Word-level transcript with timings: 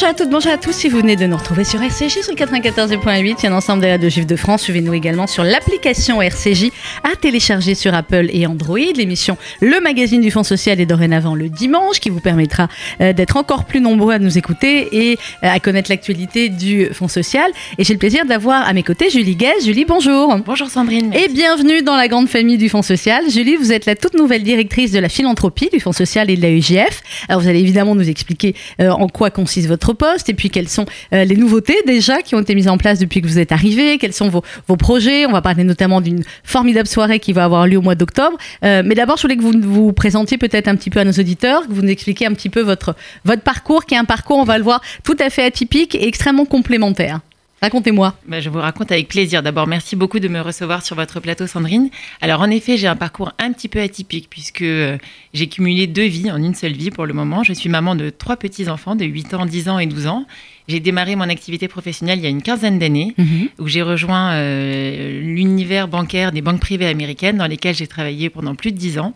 Bonjour 0.00 0.10
à 0.10 0.14
toutes, 0.14 0.30
bonjour 0.30 0.52
à 0.52 0.58
tous. 0.58 0.72
Si 0.72 0.88
vous 0.88 0.98
venez 0.98 1.16
de 1.16 1.26
nous 1.26 1.36
retrouver 1.36 1.64
sur 1.64 1.82
RCJ 1.82 2.22
sur 2.22 2.30
le 2.30 2.36
94.8, 2.36 3.34
il 3.40 3.42
y 3.42 3.46
a 3.48 3.50
un 3.50 3.56
ensemble 3.56 3.82
des 3.82 3.90
radios 3.90 4.08
juifs 4.08 4.28
de 4.28 4.36
France. 4.36 4.62
Suivez-nous 4.62 4.94
également 4.94 5.26
sur 5.26 5.42
l'application 5.42 6.22
RCJ 6.22 6.70
à 7.02 7.16
télécharger 7.16 7.74
sur 7.74 7.92
Apple 7.94 8.28
et 8.32 8.46
Android. 8.46 8.78
L'émission 8.78 9.36
Le 9.60 9.80
Magazine 9.80 10.20
du 10.20 10.30
Fonds 10.30 10.44
Social 10.44 10.80
est 10.80 10.86
dorénavant 10.86 11.34
le 11.34 11.48
dimanche 11.48 11.98
qui 11.98 12.10
vous 12.10 12.20
permettra 12.20 12.68
euh, 13.00 13.12
d'être 13.12 13.36
encore 13.36 13.64
plus 13.64 13.80
nombreux 13.80 14.14
à 14.14 14.20
nous 14.20 14.38
écouter 14.38 14.86
et 14.92 15.18
euh, 15.42 15.48
à 15.50 15.58
connaître 15.58 15.90
l'actualité 15.90 16.48
du 16.48 16.86
Fonds 16.92 17.08
Social. 17.08 17.50
Et 17.76 17.82
j'ai 17.82 17.92
le 17.92 17.98
plaisir 17.98 18.24
d'avoir 18.24 18.68
à 18.68 18.72
mes 18.74 18.84
côtés 18.84 19.10
Julie 19.10 19.34
Guez. 19.34 19.64
Julie, 19.64 19.84
bonjour. 19.84 20.32
Bonjour 20.46 20.68
Sandrine. 20.68 21.12
Et 21.12 21.26
bienvenue 21.26 21.82
dans 21.82 21.96
la 21.96 22.06
grande 22.06 22.28
famille 22.28 22.56
du 22.56 22.68
Fonds 22.68 22.82
Social. 22.82 23.28
Julie, 23.28 23.56
vous 23.56 23.72
êtes 23.72 23.84
la 23.84 23.96
toute 23.96 24.14
nouvelle 24.14 24.44
directrice 24.44 24.92
de 24.92 25.00
la 25.00 25.08
philanthropie 25.08 25.70
du 25.72 25.80
Fonds 25.80 25.90
Social 25.90 26.30
et 26.30 26.36
de 26.36 26.42
la 26.42 26.50
UGF. 26.50 27.02
Alors 27.28 27.42
vous 27.42 27.48
allez 27.48 27.58
évidemment 27.58 27.96
nous 27.96 28.08
expliquer 28.08 28.54
euh, 28.80 28.90
en 28.90 29.08
quoi 29.08 29.30
consiste 29.30 29.66
votre 29.66 29.87
poste 29.94 30.28
et 30.28 30.34
puis 30.34 30.50
quelles 30.50 30.68
sont 30.68 30.86
euh, 31.12 31.24
les 31.24 31.36
nouveautés 31.36 31.76
déjà 31.86 32.22
qui 32.22 32.34
ont 32.34 32.40
été 32.40 32.54
mises 32.54 32.68
en 32.68 32.78
place 32.78 32.98
depuis 32.98 33.20
que 33.20 33.26
vous 33.26 33.38
êtes 33.38 33.52
arrivé, 33.52 33.98
quels 33.98 34.12
sont 34.12 34.28
vos, 34.28 34.42
vos 34.66 34.76
projets. 34.76 35.26
On 35.26 35.32
va 35.32 35.42
parler 35.42 35.64
notamment 35.64 36.00
d'une 36.00 36.22
formidable 36.44 36.88
soirée 36.88 37.20
qui 37.20 37.32
va 37.32 37.44
avoir 37.44 37.66
lieu 37.66 37.78
au 37.78 37.82
mois 37.82 37.94
d'octobre. 37.94 38.36
Euh, 38.64 38.82
mais 38.84 38.94
d'abord, 38.94 39.16
je 39.16 39.22
voulais 39.22 39.36
que 39.36 39.42
vous 39.42 39.52
vous 39.60 39.92
présentiez 39.92 40.38
peut-être 40.38 40.68
un 40.68 40.76
petit 40.76 40.90
peu 40.90 41.00
à 41.00 41.04
nos 41.04 41.12
auditeurs, 41.12 41.66
que 41.66 41.72
vous 41.72 41.82
nous 41.82 41.90
expliquiez 41.90 42.26
un 42.26 42.34
petit 42.34 42.50
peu 42.50 42.60
votre, 42.60 42.94
votre 43.24 43.42
parcours, 43.42 43.84
qui 43.84 43.94
est 43.94 43.98
un 43.98 44.04
parcours, 44.04 44.38
on 44.38 44.44
va 44.44 44.58
le 44.58 44.64
voir, 44.64 44.80
tout 45.04 45.16
à 45.18 45.30
fait 45.30 45.44
atypique 45.44 45.94
et 45.94 46.06
extrêmement 46.06 46.44
complémentaire. 46.44 47.20
Racontez-moi. 47.60 48.14
Bah, 48.28 48.38
je 48.40 48.50
vous 48.50 48.58
raconte 48.60 48.92
avec 48.92 49.08
plaisir. 49.08 49.42
D'abord, 49.42 49.66
merci 49.66 49.96
beaucoup 49.96 50.20
de 50.20 50.28
me 50.28 50.40
recevoir 50.40 50.84
sur 50.84 50.94
votre 50.94 51.18
plateau, 51.18 51.48
Sandrine. 51.48 51.90
Alors, 52.20 52.40
en 52.40 52.50
effet, 52.50 52.76
j'ai 52.76 52.86
un 52.86 52.94
parcours 52.94 53.32
un 53.40 53.52
petit 53.52 53.66
peu 53.68 53.80
atypique 53.80 54.28
puisque 54.30 54.62
euh, 54.62 54.96
j'ai 55.34 55.48
cumulé 55.48 55.88
deux 55.88 56.06
vies 56.06 56.30
en 56.30 56.36
une 56.40 56.54
seule 56.54 56.74
vie 56.74 56.90
pour 56.92 57.04
le 57.04 57.14
moment. 57.14 57.42
Je 57.42 57.52
suis 57.52 57.68
maman 57.68 57.96
de 57.96 58.10
trois 58.10 58.36
petits-enfants 58.36 58.94
de 58.94 59.04
8 59.04 59.34
ans, 59.34 59.44
10 59.44 59.68
ans 59.70 59.78
et 59.80 59.86
12 59.86 60.06
ans. 60.06 60.24
J'ai 60.68 60.78
démarré 60.78 61.16
mon 61.16 61.28
activité 61.28 61.66
professionnelle 61.66 62.18
il 62.20 62.22
y 62.22 62.26
a 62.26 62.30
une 62.30 62.42
quinzaine 62.42 62.78
d'années 62.78 63.14
Mhm. 63.18 63.48
où 63.58 63.66
j'ai 63.66 63.82
rejoint 63.82 64.34
euh, 64.34 65.20
l'univers 65.22 65.88
bancaire 65.88 66.30
des 66.30 66.42
banques 66.42 66.60
privées 66.60 66.86
américaines 66.86 67.38
dans 67.38 67.46
lesquelles 67.48 67.74
j'ai 67.74 67.86
travaillé 67.88 68.30
pendant 68.30 68.54
plus 68.54 68.70
de 68.70 68.76
10 68.76 68.98
ans 69.00 69.14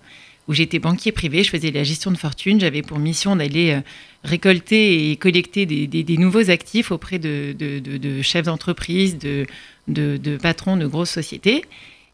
où 0.52 0.54
j'étais 0.54 0.78
banquier 0.78 1.12
privé, 1.12 1.42
je 1.42 1.50
faisais 1.50 1.70
la 1.70 1.82
gestion 1.82 2.10
de 2.10 2.16
fortune, 2.18 2.60
j'avais 2.60 2.82
pour 2.82 2.98
mission 2.98 3.34
d'aller 3.36 3.70
euh, 3.70 3.80
récolter 4.22 5.10
et 5.10 5.16
collecter 5.16 5.66
des, 5.66 5.86
des- 5.86 6.02
des 6.04 6.16
nouveaux 6.18 6.50
actifs 6.50 6.90
auprès 6.92 7.18
de, 7.18 7.54
de- 7.58 7.78
de- 7.78 7.96
de 7.96 8.22
chefs 8.22 8.44
d'entreprise, 8.44 9.18
de, 9.18 9.46
de- 9.88 10.16
de 10.18 10.36
patrons 10.36 10.76
de 10.76 10.86
grosses 10.86 11.10
sociétés. 11.10 11.64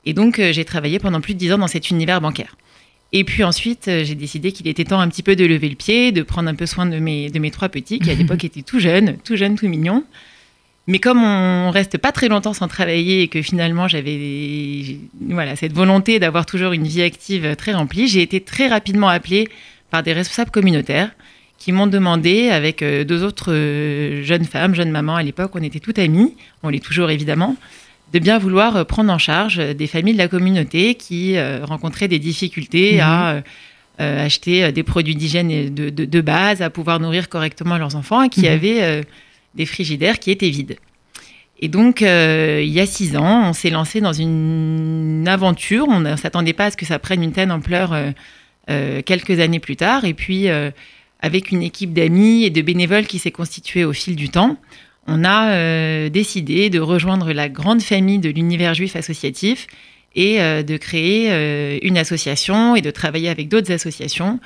Et 0.06 0.14
donc, 0.14 0.38
euh, 0.38 0.52
j'ai 0.52 0.64
travaillé 0.64 0.98
pendant 0.98 1.20
plus 1.20 1.34
de 1.34 1.38
dix 1.38 1.52
ans 1.52 1.58
dans 1.58 1.66
cet 1.66 1.90
univers 1.90 2.20
bancaire. 2.20 2.56
Et 3.12 3.24
puis 3.24 3.42
ensuite, 3.42 3.88
euh, 3.88 4.04
j'ai 4.04 4.14
décidé 4.14 4.52
qu'il 4.52 4.68
était 4.68 4.84
temps 4.84 5.00
un 5.00 5.08
petit 5.08 5.22
peu 5.22 5.34
de 5.34 5.44
lever 5.44 5.68
le 5.68 5.74
pied, 5.74 6.12
de 6.12 6.22
prendre 6.22 6.48
un 6.48 6.54
peu 6.54 6.66
soin 6.66 6.86
de 6.86 6.98
mes, 6.98 7.30
de 7.30 7.38
mes 7.38 7.50
trois 7.50 7.68
petits, 7.68 7.98
qui 7.98 8.10
à 8.10 8.14
l'époque 8.14 8.44
étaient 8.48 8.62
tout 8.62 8.78
jeunes, 8.80 9.16
tout 9.24 9.34
jeunes, 9.36 9.56
tout 9.56 9.68
mignons. 9.68 10.04
Mais 10.90 10.98
comme 10.98 11.22
on 11.22 11.70
reste 11.70 11.98
pas 11.98 12.12
très 12.12 12.28
longtemps 12.28 12.54
sans 12.54 12.66
travailler 12.66 13.22
et 13.22 13.28
que 13.28 13.42
finalement 13.42 13.86
j'avais 13.88 14.96
voilà, 15.20 15.54
cette 15.54 15.74
volonté 15.74 16.18
d'avoir 16.18 16.46
toujours 16.46 16.72
une 16.72 16.86
vie 16.86 17.02
active 17.02 17.54
très 17.56 17.74
remplie, 17.74 18.08
j'ai 18.08 18.22
été 18.22 18.40
très 18.40 18.68
rapidement 18.68 19.08
appelée 19.08 19.48
par 19.90 20.02
des 20.02 20.14
responsables 20.14 20.50
communautaires 20.50 21.10
qui 21.58 21.72
m'ont 21.72 21.88
demandé, 21.88 22.48
avec 22.50 22.82
euh, 22.82 23.04
deux 23.04 23.22
autres 23.24 23.52
euh, 23.52 24.22
jeunes 24.22 24.44
femmes, 24.44 24.74
jeunes 24.74 24.90
mamans 24.92 25.16
à 25.16 25.22
l'époque, 25.22 25.50
on 25.54 25.62
était 25.62 25.80
toutes 25.80 25.98
amies, 25.98 26.34
on 26.62 26.68
l'est 26.70 26.82
toujours 26.82 27.10
évidemment, 27.10 27.56
de 28.14 28.18
bien 28.20 28.38
vouloir 28.38 28.76
euh, 28.76 28.84
prendre 28.84 29.12
en 29.12 29.18
charge 29.18 29.56
des 29.58 29.86
familles 29.88 30.12
de 30.14 30.18
la 30.18 30.28
communauté 30.28 30.94
qui 30.94 31.36
rencontraient 31.62 32.08
des 32.08 32.18
difficultés 32.20 32.94
Mhm. 32.94 33.00
à 33.00 33.42
acheter 33.98 34.70
des 34.70 34.84
produits 34.84 35.16
d'hygiène 35.16 35.74
de, 35.74 35.90
de- 35.90 36.04
de 36.04 36.20
base, 36.20 36.62
à 36.62 36.70
pouvoir 36.70 37.00
nourrir 37.00 37.28
correctement 37.28 37.76
leurs 37.76 37.96
enfants 37.96 38.22
et 38.22 38.28
qui 38.28 38.42
Mhm. 38.42 38.46
avaient 38.52 39.02
des 39.58 39.66
frigidaires 39.66 40.18
qui 40.18 40.30
étaient 40.30 40.48
vides. 40.48 40.78
Et 41.60 41.68
donc, 41.68 42.02
euh, 42.02 42.62
il 42.62 42.70
y 42.70 42.80
a 42.80 42.86
six 42.86 43.16
ans, 43.16 43.48
on 43.48 43.52
s'est 43.52 43.70
lancé 43.70 44.00
dans 44.00 44.12
une 44.12 45.24
aventure. 45.26 45.86
On 45.88 46.00
ne 46.00 46.16
s'attendait 46.16 46.52
pas 46.52 46.66
à 46.66 46.70
ce 46.70 46.76
que 46.76 46.86
ça 46.86 46.98
prenne 46.98 47.22
une 47.22 47.32
telle 47.32 47.50
ampleur 47.50 47.92
euh, 47.92 48.10
euh, 48.70 49.02
quelques 49.02 49.40
années 49.40 49.58
plus 49.58 49.76
tard. 49.76 50.04
Et 50.04 50.14
puis, 50.14 50.46
avec 51.20 51.50
une 51.50 51.62
équipe 51.62 51.92
d'amis 51.92 52.44
et 52.44 52.50
de 52.50 52.62
bénévoles 52.62 53.06
qui 53.06 53.18
s'est 53.18 53.32
constituée 53.32 53.84
au 53.84 53.92
fil 53.92 54.14
du 54.14 54.28
temps, 54.28 54.56
on 55.08 55.24
a 55.24 56.08
décidé 56.10 56.70
de 56.70 56.78
rejoindre 56.78 57.32
la 57.32 57.48
grande 57.48 57.82
famille 57.82 58.18
de 58.18 58.28
l'univers 58.28 58.74
juif 58.74 58.94
associatif 58.94 59.66
et 60.14 60.38
de 60.38 60.76
créer 60.76 61.80
une 61.82 61.96
association 61.96 62.76
et 62.76 62.82
de 62.82 62.90
travailler 62.90 63.30
avec 63.30 63.48
d'autres 63.48 63.72
associations 63.72 64.38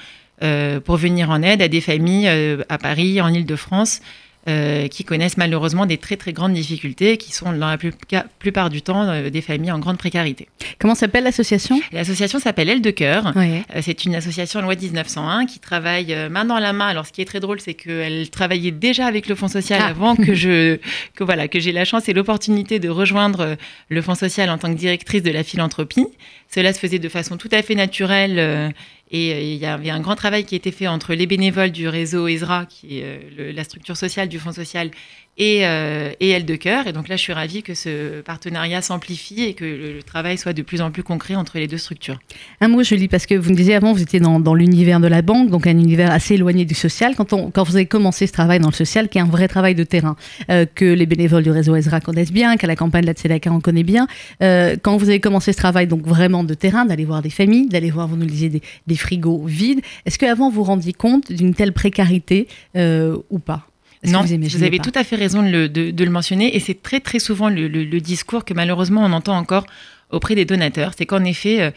pour 0.84 0.96
venir 0.96 1.30
en 1.30 1.42
aide 1.42 1.60
à 1.62 1.68
des 1.68 1.80
familles 1.80 2.28
à 2.68 2.78
Paris, 2.78 3.20
en 3.20 3.34
Ile-de-France, 3.34 4.00
euh, 4.48 4.88
qui 4.88 5.04
connaissent 5.04 5.36
malheureusement 5.36 5.86
des 5.86 5.98
très 5.98 6.16
très 6.16 6.32
grandes 6.32 6.52
difficultés, 6.54 7.16
qui 7.16 7.32
sont 7.32 7.52
dans 7.52 7.68
la 7.70 7.78
plus- 7.78 7.92
plupart 8.38 8.70
du 8.70 8.82
temps 8.82 9.08
euh, 9.08 9.30
des 9.30 9.40
familles 9.40 9.70
en 9.72 9.78
grande 9.78 9.98
précarité. 9.98 10.48
Comment 10.78 10.94
s'appelle 10.94 11.24
l'association? 11.24 11.80
L'association 11.92 12.38
s'appelle 12.40 12.68
Aile 12.68 12.82
de 12.82 12.90
Cœur. 12.90 13.32
Euh, 13.36 13.60
C'est 13.80 14.04
une 14.04 14.14
association 14.16 14.60
loi 14.60 14.74
1901 14.74 15.46
qui 15.46 15.58
travaille 15.60 16.14
main 16.30 16.44
dans 16.44 16.58
la 16.58 16.72
main. 16.72 16.88
Alors, 16.88 17.06
ce 17.06 17.12
qui 17.12 17.20
est 17.22 17.24
très 17.26 17.40
drôle, 17.40 17.60
c'est 17.60 17.74
qu'elle 17.74 18.30
travaillait 18.30 18.70
déjà 18.72 19.06
avec 19.06 19.28
le 19.28 19.34
Fonds 19.34 19.48
social 19.48 19.80
Ah. 19.82 19.88
avant 19.88 20.16
que 20.16 20.34
je, 20.42 20.78
que 21.14 21.22
voilà, 21.24 21.46
que 21.48 21.60
j'ai 21.60 21.72
la 21.72 21.84
chance 21.84 22.08
et 22.08 22.12
l'opportunité 22.12 22.78
de 22.80 22.88
rejoindre 22.88 23.56
le 23.88 24.02
Fonds 24.02 24.14
social 24.16 24.50
en 24.50 24.58
tant 24.58 24.72
que 24.72 24.78
directrice 24.78 25.22
de 25.22 25.30
la 25.30 25.44
philanthropie. 25.44 26.06
Cela 26.52 26.72
se 26.72 26.78
faisait 26.80 26.98
de 26.98 27.08
façon 27.08 27.36
tout 27.36 27.48
à 27.52 27.62
fait 27.62 27.74
naturelle. 27.74 28.72
Et 29.12 29.32
euh, 29.34 29.40
il 29.40 29.56
y 29.56 29.66
avait 29.66 29.90
un 29.90 30.00
grand 30.00 30.16
travail 30.16 30.44
qui 30.44 30.54
a 30.54 30.56
été 30.56 30.72
fait 30.72 30.88
entre 30.88 31.14
les 31.14 31.26
bénévoles 31.26 31.70
du 31.70 31.86
réseau 31.86 32.26
ESRA, 32.26 32.64
qui 32.66 32.98
est 32.98 33.04
euh, 33.38 33.52
la 33.52 33.62
structure 33.62 33.96
sociale 33.96 34.28
du 34.28 34.38
Fonds 34.38 34.52
social, 34.52 34.90
et, 35.38 35.66
euh, 35.66 36.12
Elle 36.20 36.44
de 36.44 36.56
Cœur. 36.56 36.86
Et 36.86 36.92
donc 36.92 37.08
là, 37.08 37.16
je 37.16 37.22
suis 37.22 37.32
ravie 37.32 37.62
que 37.62 37.74
ce 37.74 38.20
partenariat 38.20 38.82
s'amplifie 38.82 39.42
et 39.42 39.54
que 39.54 39.64
le, 39.64 40.02
travail 40.02 40.36
soit 40.36 40.52
de 40.52 40.62
plus 40.62 40.80
en 40.80 40.90
plus 40.90 41.02
concret 41.02 41.34
entre 41.34 41.58
les 41.58 41.66
deux 41.66 41.78
structures. 41.78 42.18
Un 42.60 42.68
mot, 42.68 42.82
Julie, 42.82 43.08
parce 43.08 43.26
que 43.26 43.34
vous 43.34 43.50
me 43.50 43.54
disiez 43.54 43.74
avant, 43.74 43.92
vous 43.92 44.02
étiez 44.02 44.20
dans, 44.20 44.54
l'univers 44.54 45.00
de 45.00 45.06
la 45.06 45.22
banque, 45.22 45.50
donc 45.50 45.66
un 45.66 45.70
univers 45.70 46.10
assez 46.10 46.34
éloigné 46.34 46.64
du 46.64 46.74
social. 46.74 47.14
Quand, 47.16 47.62
vous 47.64 47.76
avez 47.76 47.86
commencé 47.86 48.26
ce 48.26 48.32
travail 48.32 48.58
dans 48.58 48.68
le 48.68 48.74
social, 48.74 49.08
qui 49.08 49.18
est 49.18 49.20
un 49.20 49.26
vrai 49.26 49.48
travail 49.48 49.74
de 49.74 49.84
terrain, 49.84 50.16
euh, 50.50 50.66
que 50.72 50.84
les 50.84 51.06
bénévoles 51.06 51.42
du 51.42 51.50
réseau 51.50 51.76
Ezra 51.76 52.00
connaissent 52.00 52.32
bien, 52.32 52.56
qu'à 52.56 52.66
la 52.66 52.76
campagne 52.76 53.02
de 53.02 53.06
la 53.06 53.14
Tzedaka 53.14 53.50
on 53.50 53.60
connaît 53.60 53.82
bien, 53.82 54.06
euh, 54.42 54.76
quand 54.80 54.96
vous 54.96 55.08
avez 55.08 55.20
commencé 55.20 55.52
ce 55.52 55.56
travail 55.56 55.86
donc 55.86 56.06
vraiment 56.06 56.44
de 56.44 56.54
terrain, 56.54 56.84
d'aller 56.84 57.04
voir 57.04 57.22
des 57.22 57.30
familles, 57.30 57.68
d'aller 57.68 57.90
voir, 57.90 58.08
vous 58.08 58.16
nous 58.16 58.26
disiez, 58.26 58.50
des, 58.50 58.96
frigos 58.96 59.44
vides, 59.46 59.80
est-ce 60.04 60.18
qu'avant 60.18 60.50
vous 60.50 60.56
vous 60.56 60.64
rendiez 60.64 60.92
compte 60.92 61.32
d'une 61.32 61.54
telle 61.54 61.72
précarité 61.72 62.46
euh, 62.76 63.16
ou 63.30 63.38
pas? 63.38 63.66
Non, 64.04 64.20
vous, 64.48 64.62
avez 64.64 64.76
pas 64.78 64.82
tout 64.90 64.98
à 64.98 65.04
fait 65.04 65.16
raison 65.16 65.42
de 65.42 65.48
le, 65.48 65.68
de- 65.68 65.90
de 65.90 66.04
le 66.04 66.10
mentionner, 66.10 66.56
et 66.56 66.60
c'est 66.60 66.82
très 66.82 67.00
très 67.00 67.18
souvent 67.20 67.48
le, 67.48 67.68
le- 67.68 67.84
le 67.84 68.00
discours 68.00 68.44
que 68.44 68.52
malheureusement 68.54 69.02
on 69.04 69.12
entend 69.12 69.36
encore 69.36 69.64
auprès 70.10 70.34
des 70.34 70.44
donateurs, 70.44 70.92
c'est 70.96 71.06
qu'en 71.06 71.24
effet, 71.24 71.60
euh, 71.62 71.70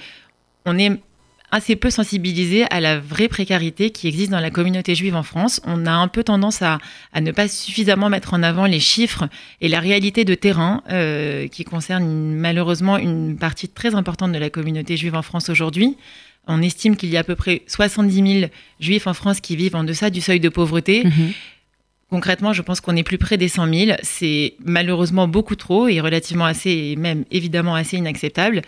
on 0.65 0.77
est 0.79 0.91
assez 1.51 1.75
peu 1.75 1.89
sensibilisé 1.91 2.65
à 2.71 2.81
la 2.81 2.99
vraie 2.99 3.27
précarité 3.27 3.91
qui 3.91 4.07
existe 4.07 4.31
dans 4.31 4.39
la 4.39 4.49
communauté 4.49 4.95
juive 4.95 5.15
en 5.15 5.21
France. 5.23 5.61
On 5.65 5.85
a 5.85 5.91
un 5.91 6.07
peu 6.07 6.23
tendance 6.23 6.61
à, 6.63 6.79
à 7.13 7.21
ne 7.21 7.31
pas 7.31 7.47
suffisamment 7.47 8.09
mettre 8.09 8.33
en 8.33 8.41
avant 8.43 8.65
les 8.65 8.79
chiffres 8.79 9.29
et 9.61 9.69
la 9.69 9.79
réalité 9.79 10.25
de 10.25 10.33
terrain 10.33 10.81
euh, 10.89 11.47
qui 11.47 11.63
concerne 11.63 12.33
malheureusement 12.33 12.97
une 12.97 13.37
partie 13.37 13.69
très 13.69 13.93
importante 13.95 14.31
de 14.33 14.39
la 14.39 14.49
communauté 14.49 14.97
juive 14.97 15.15
en 15.15 15.21
France 15.21 15.49
aujourd'hui. 15.49 15.95
On 16.47 16.61
estime 16.61 16.95
qu'il 16.97 17.09
y 17.09 17.15
a 17.15 17.21
à 17.21 17.23
peu 17.23 17.35
près 17.35 17.61
70 17.67 18.39
000 18.39 18.51
juifs 18.79 19.07
en 19.07 19.13
France 19.13 19.39
qui 19.39 19.55
vivent 19.55 19.75
en 19.75 19.83
deçà 19.83 20.09
du 20.09 20.21
seuil 20.21 20.39
de 20.39 20.49
pauvreté. 20.49 21.03
Mhm. 21.05 21.31
Concrètement, 22.09 22.53
je 22.53 22.61
pense 22.61 22.81
qu'on 22.81 22.95
est 22.95 23.03
plus 23.03 23.17
près 23.17 23.37
des 23.37 23.47
100 23.47 23.73
000. 23.73 23.97
C'est 24.03 24.53
malheureusement 24.63 25.27
beaucoup 25.27 25.55
trop 25.55 25.87
et 25.87 25.99
relativement 26.01 26.45
assez, 26.45 26.69
et 26.69 26.95
même 26.95 27.25
évidemment 27.31 27.75
assez 27.75 27.97
inacceptable. 27.97 28.61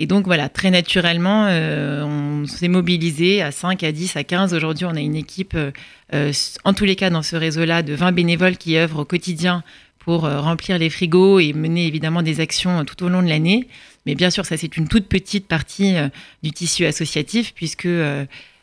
Et 0.00 0.06
donc 0.06 0.26
voilà, 0.26 0.48
très 0.48 0.70
naturellement, 0.70 1.46
euh, 1.48 2.04
on 2.04 2.46
s'est 2.46 2.68
mobilisé 2.68 3.42
à 3.42 3.50
5, 3.50 3.82
à 3.82 3.90
10, 3.90 4.16
à 4.16 4.22
15. 4.22 4.54
Aujourd'hui, 4.54 4.84
on 4.84 4.94
a 4.94 5.00
une 5.00 5.16
équipe, 5.16 5.54
euh, 5.54 5.72
euh, 6.14 6.32
en 6.64 6.72
tous 6.72 6.84
les 6.84 6.94
cas 6.94 7.10
dans 7.10 7.22
ce 7.22 7.34
réseau-là, 7.34 7.82
de 7.82 7.94
20 7.94 8.12
bénévoles 8.12 8.56
qui 8.56 8.76
œuvrent 8.76 9.00
au 9.00 9.04
quotidien 9.04 9.64
pour 9.98 10.22
remplir 10.22 10.78
les 10.78 10.88
frigos 10.88 11.38
et 11.38 11.52
mener 11.52 11.86
évidemment 11.86 12.22
des 12.22 12.40
actions 12.40 12.82
tout 12.86 13.04
au 13.04 13.10
long 13.10 13.22
de 13.22 13.28
l'année. 13.28 13.68
Mais 14.06 14.14
bien 14.14 14.30
sûr, 14.30 14.46
ça 14.46 14.56
c'est 14.56 14.78
une 14.78 14.88
toute 14.88 15.06
petite 15.06 15.46
partie 15.46 15.96
du 16.42 16.50
tissu 16.50 16.86
associatif 16.86 17.52
puisque 17.54 17.86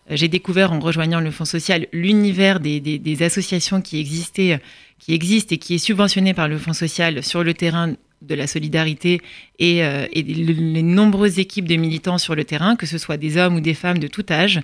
j'ai 0.09 0.27
découvert 0.27 0.71
en 0.71 0.79
rejoignant 0.79 1.19
le 1.19 1.31
Fonds 1.31 1.45
social 1.45 1.87
l'univers 1.91 2.59
des, 2.59 3.23
associations 3.23 3.81
qui 3.81 3.99
existaient, 3.99 4.59
qui 4.99 5.13
existent 5.13 5.55
et 5.55 5.57
qui 5.57 5.75
est 5.75 5.79
subventionné 5.79 6.33
par 6.33 6.47
le 6.47 6.57
Fonds 6.57 6.73
social 6.73 7.23
sur 7.23 7.43
le 7.43 7.53
terrain 7.53 7.93
de 8.21 8.35
la 8.35 8.47
solidarité 8.47 9.21
et, 9.59 9.83
euh, 9.83 10.07
les 10.13 10.83
nombreuses 10.83 11.39
équipes 11.39 11.67
de 11.67 11.75
militants 11.75 12.17
sur 12.17 12.35
le 12.35 12.43
terrain, 12.43 12.75
que 12.75 12.85
ce 12.85 12.97
soit 12.97 13.17
des 13.17 13.37
hommes 13.37 13.55
ou 13.55 13.61
des 13.61 13.73
femmes 13.73 13.99
de 13.99 14.07
tout 14.07 14.25
âge. 14.29 14.61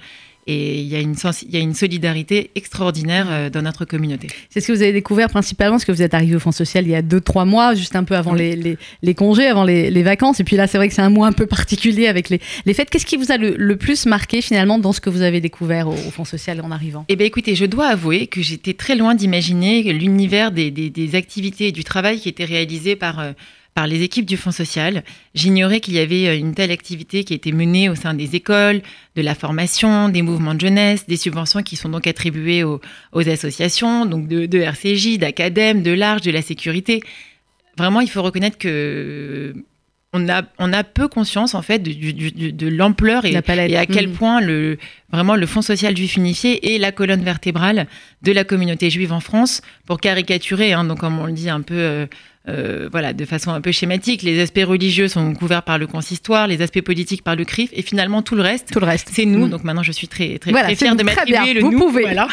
Et 0.48 0.80
il 0.82 0.88
y, 0.88 0.96
a 0.96 1.00
une 1.00 1.16
il 1.44 1.54
y 1.54 1.58
a 1.58 1.60
une 1.60 1.76
solidarité 1.76 2.50
extraordinaire 2.56 3.28
euh, 3.30 3.50
dans 3.50 3.62
notre 3.62 3.86
communauté. 3.86 4.28
C'est 4.50 4.60
ce 4.60 4.68
que 4.68 4.74
vous 4.74 4.82
avez 4.82 4.92
découvert 4.92 5.30
principalement 5.30 5.76
parce 5.76 5.86
que 5.86 5.92
vous 5.92 6.02
êtes 6.02 6.16
arrivé 6.16 6.36
au 6.36 6.40
Fonds 6.40 6.52
social 6.52 6.86
il 6.86 6.92
y 6.92 6.96
a 6.96 7.04
2-3 7.04 7.48
mois, 7.48 7.76
juste 7.76 7.96
un 7.96 8.04
peu 8.04 8.16
avant 8.16 8.34
les, 8.34 8.78
les, 9.02 9.16
congés, 9.16 9.48
avant 9.48 9.64
les, 9.64 10.04
vacances. 10.04 10.40
Et 10.40 10.44
puis 10.44 10.56
là, 10.56 10.66
c'est 10.66 10.78
vrai 10.78 10.88
que 10.88 10.96
c'est 10.96 11.02
un 11.02 11.10
mois 11.10 11.28
un 11.28 11.32
peu 11.32 11.46
particulier 11.46 12.08
avec 12.08 12.30
les, 12.30 12.40
les 12.66 12.74
fêtes. 12.74 12.90
Qu'est-ce 12.90 13.06
qui 13.06 13.18
vous 13.18 13.32
a 13.32 13.38
le, 13.38 13.76
plus 13.76 14.06
marqué 14.06 14.42
finalement 14.42 14.80
dans 14.80 14.94
ce 14.94 15.02
que 15.02 15.10
vous 15.10 15.22
avez 15.22 15.42
découvert 15.42 15.88
au, 15.88 15.96
Fonds 16.12 16.26
social 16.26 16.60
en 16.62 16.72
arrivant? 16.72 17.06
Eh 17.08 17.16
bien 17.16 17.28
écoutez, 17.28 17.56
je 17.56 17.66
dois 17.66 17.88
avouer 17.88 18.28
que 18.28 18.42
j'étais 18.42 18.74
très 18.74 18.96
loin 18.96 19.16
d'imaginer 19.16 19.84
l'univers 19.94 20.52
des, 20.52 20.72
des, 20.72 20.90
des, 20.90 21.16
activités 21.16 21.68
et 21.68 21.72
du 21.72 21.84
travail 21.84 22.20
qui 22.20 22.30
était 22.30 22.46
réalisé 22.46 22.96
par... 22.96 23.20
Euh, 23.20 23.34
par 23.74 23.88
les 23.88 24.02
équipes 24.02 24.26
du 24.26 24.38
Fonds 24.38 24.52
social. 24.52 25.04
J'ignorais 25.34 25.80
qu'il 25.80 25.94
y 25.94 26.00
avait 26.00 26.28
euh, 26.28 26.38
une 26.38 26.54
telle 26.54 26.72
activité 26.72 27.24
qui 27.24 27.34
était 27.34 27.52
menée 27.52 27.90
au 27.90 27.96
sein 27.96 28.14
des 28.14 28.36
écoles, 28.36 28.82
de 29.16 29.22
la 29.22 29.36
formation, 29.36 30.10
des 30.10 30.22
mouvements 30.22 30.56
de 30.56 30.62
jeunesse, 30.62 31.08
des 31.08 31.18
subventions 31.18 31.64
qui 31.64 31.76
sont 31.76 31.90
donc 31.90 32.08
attribuées 32.08 32.64
aux, 32.64 32.80
associations, 33.14 34.06
donc 34.06 34.28
de, 34.28 34.46
de 34.46 34.60
RCJ, 34.60 35.18
d'Acadème, 35.18 35.84
de 35.84 35.92
l'Arche, 35.92 36.22
de 36.22 36.32
la 36.32 36.42
sécurité. 36.42 37.02
Vraiment, 37.78 38.02
il 38.02 38.10
faut 38.10 38.22
reconnaître 38.22 38.58
que 38.58 39.54
on 40.14 40.28
a, 40.28 40.44
on 40.60 40.74
a 40.74 40.84
peu 40.84 41.08
conscience 41.08 41.56
en 41.56 41.62
fait 41.62 41.80
de, 41.80 42.52
de, 42.52 42.68
l'ampleur 42.68 43.24
et, 43.24 43.32
et, 43.32 43.78
à 43.78 43.86
quel 43.86 44.10
mmh. 44.10 44.14
point 44.14 44.42
le, 44.42 44.78
vraiment 45.12 45.36
le 45.36 45.46
Fonds 45.46 45.62
social 45.62 45.96
juif 45.96 46.18
unifié 46.18 46.76
est 46.76 46.78
la 46.80 46.92
colonne 46.92 47.24
vertébrale 47.24 47.88
de 48.22 48.32
la 48.34 48.44
communauté 48.44 48.90
juive 48.90 49.14
en 49.14 49.22
France. 49.22 49.62
Pour 49.86 50.02
caricaturer, 50.02 50.74
hein, 50.74 50.84
donc 50.84 51.00
comme 51.00 51.18
on 51.20 51.28
le 51.28 51.32
dit 51.32 51.50
un 51.50 51.62
peu 51.62 51.76
euh, 51.76 52.08
euh, 52.50 52.90
voilà, 52.92 53.14
de 53.14 53.24
façon 53.26 53.52
un 53.52 53.62
peu 53.62 53.72
schématique, 53.72 54.24
les 54.24 54.42
aspects 54.42 54.64
religieux 54.66 55.08
sont 55.08 55.36
couverts 55.36 55.62
par 55.62 55.78
le 55.78 55.86
consistoire, 55.86 56.48
les 56.48 56.64
aspects 56.64 56.82
politiques 56.82 57.24
par 57.24 57.36
le 57.36 57.46
CRIF, 57.46 57.70
et 57.72 57.84
finalement 57.84 58.24
tout 58.24 58.34
le 58.34 58.42
reste, 58.42 58.72
tout 58.72 58.80
le 58.80 58.88
reste, 58.88 59.10
c'est 59.14 59.26
nous. 59.26 59.46
Mm. 59.46 59.50
Donc 59.52 59.64
maintenant, 59.64 59.84
je 59.84 59.92
suis 59.92 60.08
très 60.08 60.40
très, 60.40 60.52
très 60.52 60.76
fière 60.76 60.96
de 60.96 61.04
m'attribuer 61.04 61.54
le 61.54 61.62
Vous 61.62 61.72
nous. 61.72 61.78
Pouvez. 61.78 62.02
Voilà. 62.02 62.28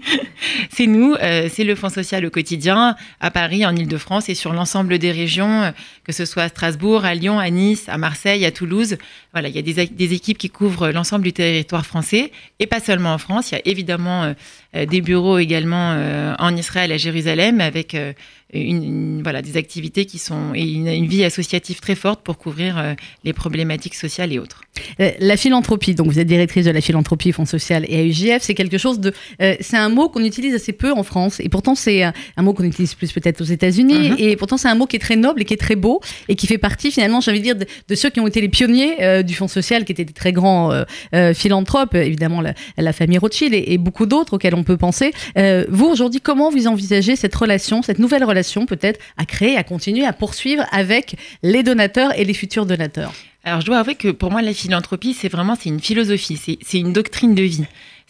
c'est 0.70 0.86
nous, 0.86 1.14
euh, 1.14 1.50
c'est 1.52 1.64
le 1.64 1.74
Fonds 1.74 1.90
social 1.90 2.24
au 2.24 2.30
quotidien 2.30 2.96
à 3.20 3.30
Paris, 3.30 3.66
en 3.66 3.76
Île-de-France 3.76 4.30
et 4.30 4.34
sur 4.34 4.54
l'ensemble 4.54 4.98
des 4.98 5.12
régions, 5.12 5.64
euh, 5.64 5.70
que 6.04 6.12
ce 6.12 6.24
soit 6.24 6.44
à 6.44 6.48
Strasbourg, 6.48 7.04
à 7.04 7.14
Lyon, 7.14 7.38
à 7.38 7.50
Nice, 7.50 7.84
à 7.88 7.98
Marseille, 7.98 8.46
à 8.46 8.50
Toulouse. 8.50 8.96
Voilà, 9.34 9.48
il 9.48 9.56
y 9.56 9.58
a 9.58 9.62
des, 9.62 9.86
des 9.86 10.14
équipes 10.14 10.38
qui 10.38 10.48
couvrent 10.48 10.88
l'ensemble 10.88 11.22
du 11.22 11.34
territoire 11.34 11.84
français 11.84 12.32
et 12.60 12.66
pas 12.66 12.80
seulement 12.80 13.12
en 13.12 13.18
France. 13.18 13.50
Il 13.50 13.56
y 13.56 13.58
a 13.58 13.62
évidemment 13.66 14.34
des 14.74 15.00
bureaux 15.00 15.38
également 15.38 15.96
en 16.38 16.56
Israël, 16.56 16.92
à 16.92 16.96
Jérusalem, 16.96 17.60
avec 17.60 17.96
une, 18.60 19.22
voilà, 19.22 19.42
des 19.42 19.56
activités 19.56 20.04
qui 20.06 20.18
sont 20.18 20.54
et 20.54 20.62
une, 20.62 21.06
vie 21.06 21.24
associative 21.24 21.80
très 21.80 21.94
forte 21.94 22.22
pour 22.22 22.38
couvrir 22.38 22.78
euh, 22.78 22.94
les 23.24 23.32
problématiques 23.32 23.94
sociales 23.94 24.32
et 24.32 24.38
autres. 24.38 24.62
Euh, 25.00 25.10
la 25.18 25.36
philanthropie, 25.36 25.94
donc 25.94 26.08
vous 26.08 26.18
êtes 26.18 26.26
directrice 26.26 26.66
de 26.66 26.70
la 26.70 26.80
philanthropie, 26.80 27.32
Fonds 27.32 27.44
social 27.44 27.84
et 27.88 28.08
AUJF, 28.08 28.42
c'est 28.42 28.54
quelque 28.54 28.78
chose 28.78 29.00
de, 29.00 29.12
euh, 29.42 29.54
c'est 29.60 29.76
un 29.76 29.88
mot 29.88 30.08
qu'on 30.08 30.24
utilise 30.24 30.54
assez 30.54 30.72
peu 30.72 30.92
en 30.92 31.02
France 31.02 31.40
et 31.40 31.48
pourtant 31.48 31.74
c'est 31.74 32.02
un, 32.02 32.12
mot 32.38 32.54
qu'on 32.54 32.64
utilise 32.64 32.94
plus 32.94 33.12
peut-être 33.12 33.40
aux 33.40 33.44
États-Unis 33.44 34.10
uh-huh. 34.10 34.16
et 34.18 34.36
pourtant 34.36 34.56
c'est 34.56 34.68
un 34.68 34.74
mot 34.74 34.86
qui 34.86 34.96
est 34.96 35.00
très 35.00 35.16
noble 35.16 35.42
et 35.42 35.44
qui 35.44 35.54
est 35.54 35.58
très 35.58 35.76
beau 35.76 36.00
et 36.28 36.36
qui 36.36 36.46
fait 36.46 36.58
partie 36.58 36.90
finalement, 36.90 37.20
j'ai 37.20 37.30
envie 37.30 37.40
de 37.40 37.44
dire, 37.44 37.56
de, 37.56 37.94
ceux 37.94 38.10
qui 38.10 38.20
ont 38.20 38.26
été 38.26 38.40
les 38.40 38.48
pionniers 38.48 39.22
du 39.22 39.34
Fonds 39.34 39.48
social, 39.48 39.84
qui 39.84 39.92
étaient 39.92 40.04
des 40.04 40.12
très 40.12 40.32
grands 40.32 40.72
philanthropes, 41.34 41.94
évidemment 41.94 42.40
la, 42.40 42.92
famille 42.92 43.18
Rothschild 43.18 43.54
et, 43.54 43.72
et 43.72 43.78
beaucoup 43.78 44.06
d'autres 44.06 44.34
auxquels 44.34 44.54
on 44.54 44.64
peut 44.64 44.76
penser. 44.76 45.12
vous 45.68 45.86
aujourd'hui, 45.86 46.20
comment 46.20 46.50
vous 46.50 46.66
envisagez 46.66 47.16
cette 47.16 47.34
relation, 47.34 47.82
cette 47.82 47.98
nouvelle 47.98 48.24
relation 48.24 48.43
peut-être 48.66 49.00
à 49.16 49.24
créer, 49.24 49.56
à 49.56 49.64
continuer, 49.64 50.04
à 50.04 50.12
poursuivre 50.12 50.64
avec 50.70 51.16
les 51.42 51.62
donateurs 51.62 52.16
et 52.18 52.24
les 52.24 52.34
futurs 52.34 52.66
donateurs 52.66 53.12
Alors 53.44 53.60
je 53.60 53.66
dois 53.66 53.78
avouer 53.78 53.94
que 53.94 54.08
pour 54.08 54.30
moi 54.30 54.42
la 54.42 54.54
philanthropie 54.54 55.14
c'est 55.14 55.28
vraiment 55.28 55.54
c'est 55.54 55.68
une 55.68 55.80
philosophie, 55.80 56.40
c'est 56.62 56.78
une 56.78 56.92
doctrine 56.92 57.34
de 57.34 57.42
vie. 57.42 57.64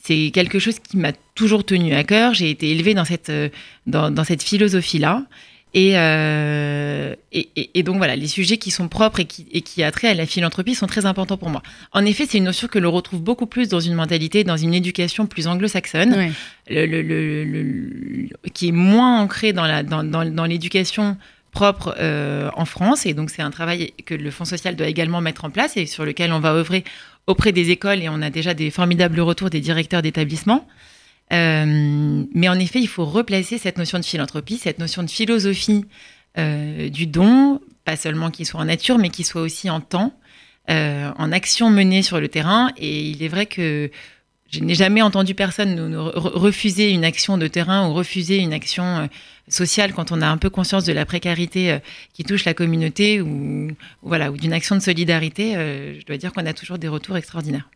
C'est 0.07 0.31
quelque 0.35 0.59
chose 0.59 0.79
qui 0.81 0.99
m'a 0.99 1.13
toujours 1.35 1.65
tenu 1.65 1.95
à 1.95 2.05
cœur. 2.05 2.35
J'ai 2.35 2.51
été 2.51 2.71
élevée 2.71 2.93
dans 2.93 3.07
cette, 3.07 3.31
euh, 3.31 3.49
dans, 3.87 4.25
cette 4.25 4.43
philosophie-là. 4.43 5.23
Euh, 5.77 7.15
et, 7.33 7.49
et, 7.57 7.71
et, 7.75 7.83
donc 7.83 7.97
voilà, 7.97 8.15
les 8.15 8.29
sujets 8.29 8.59
qui 8.59 8.71
sont 8.71 8.89
propres 8.89 9.21
et 9.21 9.25
qui, 9.25 9.47
et 9.51 9.61
qui 9.61 9.83
a 9.83 9.91
trait 9.91 10.09
à 10.09 10.15
la 10.15 10.25
philanthropie 10.25 10.75
sont 10.75 10.87
très 10.87 11.05
importants 11.05 11.37
pour 11.37 11.51
moi. 11.51 11.63
En 11.93 12.05
effet, 12.05 12.27
c'est 12.29 12.39
une 12.39 12.45
notion 12.45 12.69
que 12.69 12.79
l'on 12.79 12.93
retrouve 12.93 13.21
beaucoup 13.21 13.47
plus 13.47 13.69
dans 13.69 13.81
une 13.81 13.95
mentalité, 13.95 14.45
dans 14.45 14.57
une 14.57 14.73
éducation 14.73 15.27
plus 15.27 15.49
anglo-saxonne, 15.49 16.33
le, 16.71 16.87
le, 16.87 17.03
le, 17.03 18.29
qui 18.53 18.69
est 18.69 18.73
moins 18.73 19.21
ancrée 19.21 19.53
dans, 19.53 19.67
la, 19.67 19.83
dans, 19.83 20.05
dans, 20.05 20.25
dans 20.25 20.45
l'éducation 20.45 21.17
propre 21.51 21.95
euh, 21.99 22.51
en 22.55 22.65
France. 22.65 23.07
Et 23.07 23.15
donc 23.15 23.31
c'est 23.31 23.43
un 23.43 23.51
travail 23.51 23.93
que 24.07 24.15
le 24.15 24.31
Fonds 24.31 24.45
social 24.45 24.77
doit 24.77 24.89
également 24.89 25.21
mettre 25.21 25.45
en 25.45 25.51
place 25.51 25.77
et 25.77 25.87
sur 25.87 26.05
lequel 26.05 26.33
on 26.33 26.41
va 26.41 26.53
œuvrer 26.53 26.85
auprès 27.27 27.53
des 27.53 27.71
écoles 27.71 28.03
et 28.03 28.09
on 28.09 28.23
a 28.23 28.31
déjà 28.31 28.55
des 28.55 28.71
formidables 28.71 29.21
retours 29.21 29.51
des 29.51 29.61
directeurs 29.61 30.03
d'établissements. 30.03 30.69
Euh, 31.33 32.25
mais 32.33 32.49
en 32.49 32.59
effet, 32.59 32.81
il 32.81 32.89
faut 32.89 33.05
replacer 33.05 33.59
cette 33.59 33.79
notion 33.79 33.99
de 33.99 34.05
philanthropie, 34.05 34.59
cette 34.59 34.79
notion 34.79 35.03
de 35.03 35.11
philosophie 35.11 35.85
euh, 36.39 36.89
du 36.89 37.07
don, 37.07 37.61
pas 37.85 37.97
seulement 37.97 38.31
qu'il 38.31 38.47
soit 38.47 38.61
en 38.61 38.67
nature, 38.67 38.99
mais 38.99 39.09
qu'il 39.09 39.25
soit 39.25 39.43
aussi 39.43 39.71
en 39.71 39.81
temps, 39.81 40.13
euh, 40.71 41.11
en 41.17 41.33
action 41.33 41.71
menée 41.71 42.03
sur 42.03 42.21
le 42.21 42.29
terrain. 42.29 42.71
Et 42.77 43.09
il 43.09 43.23
est 43.23 43.29
vrai 43.29 43.47
que 43.47 43.91
je 44.51 44.61
n'ai 44.61 44.75
jamais 44.75 45.03
entendu 45.03 45.35
personne 45.35 45.75
nous, 45.75 46.11
refuser 46.15 46.91
une 46.91 47.05
action 47.05 47.39
de 47.39 47.47
terrain 47.49 47.89
ou 47.89 47.95
refuser 47.95 48.39
une 48.39 48.53
action 48.53 49.09
sociale 49.49 49.93
quand 49.93 50.13
on 50.13 50.23
a 50.23 50.29
un 50.29 50.37
peu 50.37 50.49
conscience 50.49 50.85
de 50.85 50.93
la 50.93 51.05
précarité 51.05 51.79
qui 52.13 52.23
touche 52.23 52.45
la 52.45 52.55
communauté 52.55 53.21
ou, 53.21 53.73
voilà, 54.03 54.31
ou 54.31 54.37
d'une 54.37 54.53
action 54.53 54.77
de 54.77 54.81
solidarité. 54.81 55.55
je 55.55 56.07
dois 56.07 56.19
dire 56.19 56.33
qu'on 56.33 56.47
a 56.47 56.53
toujours 56.53 56.79
des 56.79 56.87
retours 56.87 57.17
extraordinaires. 57.17 57.69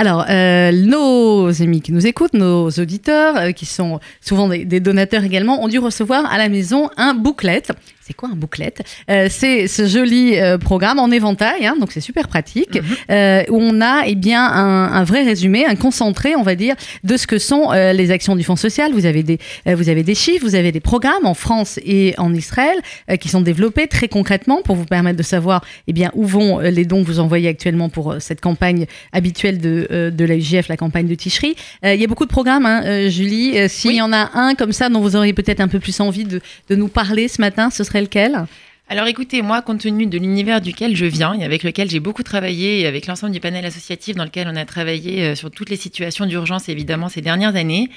Alors, 0.00 0.24
euh, 0.30 0.72
nos 0.72 1.60
amis 1.60 1.82
qui 1.82 1.92
nous 1.92 2.06
écoutent, 2.06 2.32
nos 2.32 2.70
auditeurs, 2.70 3.36
euh, 3.36 3.52
qui 3.52 3.66
sont 3.66 4.00
souvent 4.22 4.48
des, 4.48 4.80
donateurs 4.80 5.24
également, 5.24 5.62
ont 5.62 5.68
dû 5.68 5.78
recevoir 5.78 6.24
à 6.32 6.38
la 6.38 6.48
maison 6.48 6.88
un 6.96 7.12
bouclette 7.12 7.72
c'est 8.10 8.16
quoi 8.16 8.28
un 8.28 8.36
bouclette 8.36 8.82
euh, 9.08 9.28
C'est 9.30 9.68
ce 9.68 9.86
joli 9.86 10.36
euh, 10.36 10.58
programme 10.58 10.98
en 10.98 11.12
éventail, 11.12 11.64
hein, 11.64 11.76
donc 11.78 11.92
c'est 11.92 12.00
super 12.00 12.26
pratique, 12.26 12.74
mhm. 12.74 12.82
euh, 13.08 13.42
où 13.50 13.58
on 13.60 13.80
a 13.80 14.02
eh 14.06 14.16
bien 14.16 14.44
un, 14.44 15.04
vrai 15.04 15.22
résumé, 15.22 15.64
un 15.64 15.76
concentré, 15.76 16.34
on 16.34 16.42
va 16.42 16.56
dire, 16.56 16.74
de 17.04 17.16
ce 17.16 17.28
que 17.28 17.38
sont 17.38 17.70
les 17.70 18.10
actions 18.10 18.34
du 18.34 18.42
Fonds 18.42 18.56
social. 18.56 18.92
Vous 18.92 19.06
avez 19.06 19.22
des, 19.22 19.38
vous 19.66 19.88
avez 19.88 20.02
des 20.02 20.14
chiffres, 20.14 20.44
vous 20.44 20.54
avez 20.56 20.72
des 20.72 20.80
programmes 20.80 21.24
en 21.24 21.34
France 21.34 21.78
et 21.84 22.14
en 22.18 22.34
Israël 22.34 22.76
qui 23.20 23.28
sont 23.28 23.40
développés 23.40 23.86
très 23.86 24.08
concrètement 24.08 24.60
pour 24.62 24.74
vous 24.76 24.84
permettre 24.84 25.16
de 25.16 25.22
savoir 25.22 25.64
eh 25.86 25.92
bien 25.92 26.10
où 26.14 26.24
vont 26.24 26.58
les 26.58 26.84
dons 26.84 27.02
que 27.02 27.06
vous 27.06 27.20
envoyez 27.20 27.48
actuellement 27.48 27.88
pour 27.88 28.16
cette 28.18 28.40
campagne 28.40 28.86
habituelle 29.12 29.58
de, 29.58 30.10
de 30.14 30.24
l'AUGF, 30.24 30.68
la 30.68 30.76
campagne 30.76 31.06
de 31.06 31.14
Ticherie. 31.14 31.54
il 31.84 32.00
y 32.00 32.04
a 32.04 32.08
beaucoup 32.08 32.26
de 32.26 32.30
programmes, 32.30 32.66
hein, 32.66 33.08
Julie. 33.08 33.68
S'il 33.68 33.94
y 33.94 34.02
en 34.02 34.12
a 34.12 34.30
un 34.34 34.54
comme 34.54 34.72
ça 34.72 34.88
dont 34.88 35.00
vous 35.00 35.16
auriez 35.16 35.32
peut-être 35.32 35.60
un 35.60 35.68
peu 35.68 35.78
plus 35.78 36.00
envie 36.00 36.24
de, 36.24 36.40
de 36.68 36.74
nous 36.74 36.88
parler 36.88 37.28
ce 37.28 37.40
matin, 37.40 37.70
ce 37.70 37.84
serait 37.84 37.99
lequel 38.00 38.46
alors 38.92 39.06
écoutez, 39.06 39.40
moi, 39.40 39.62
compte 39.62 39.82
tenu 39.82 40.06
de 40.06 40.18
l'univers 40.18 40.60
duquel 40.60 40.96
je 40.96 41.06
viens 41.06 41.34
et 41.34 41.44
avec 41.44 41.62
lequel 41.62 41.88
j'ai 41.88 42.00
beaucoup 42.00 42.24
travaillé 42.24 42.80
et 42.80 42.88
avec 42.88 43.06
l'ensemble 43.06 43.32
du 43.32 43.38
panel 43.38 43.64
associatif 43.64 44.16
dans 44.16 44.24
lequel 44.24 44.48
on 44.52 44.56
a 44.56 44.64
travaillé 44.64 45.22
euh, 45.22 45.34
sur 45.36 45.48
toutes 45.48 45.70
les 45.70 45.76
situations 45.76 46.26
d'urgence 46.26 46.68
évidemment 46.68 47.08
ces 47.08 47.20
dernières 47.20 47.54
années, 47.54 47.88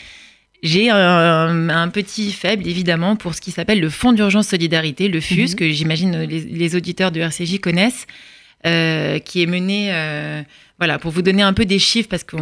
j'ai 0.62 0.92
un, 0.92 1.90
petit 1.90 2.32
faible 2.32 2.68
évidemment 2.68 3.16
pour 3.16 3.34
ce 3.34 3.42
qui 3.42 3.50
s'appelle 3.50 3.82
le 3.82 3.90
Fonds 3.90 4.14
d'urgence 4.14 4.48
solidarité, 4.48 5.10
le 5.10 5.20
FUS, 5.20 5.50
mhm. 5.50 5.56
que 5.56 5.70
j'imagine 5.72 6.22
les, 6.22 6.76
auditeurs 6.76 7.12
de 7.12 7.20
RCJ 7.20 7.60
connaissent, 7.60 8.06
euh, 8.68 9.18
qui 9.18 9.42
est 9.42 9.48
mené, 9.48 9.90
euh, 9.92 10.42
voilà, 10.78 11.00
pour 11.00 11.12
vous 11.12 11.24
donner 11.24 11.42
un 11.42 11.54
peu 11.54 11.66
des 11.66 11.80
chiffres, 11.80 12.08
parce 12.08 12.24
que 12.24 12.38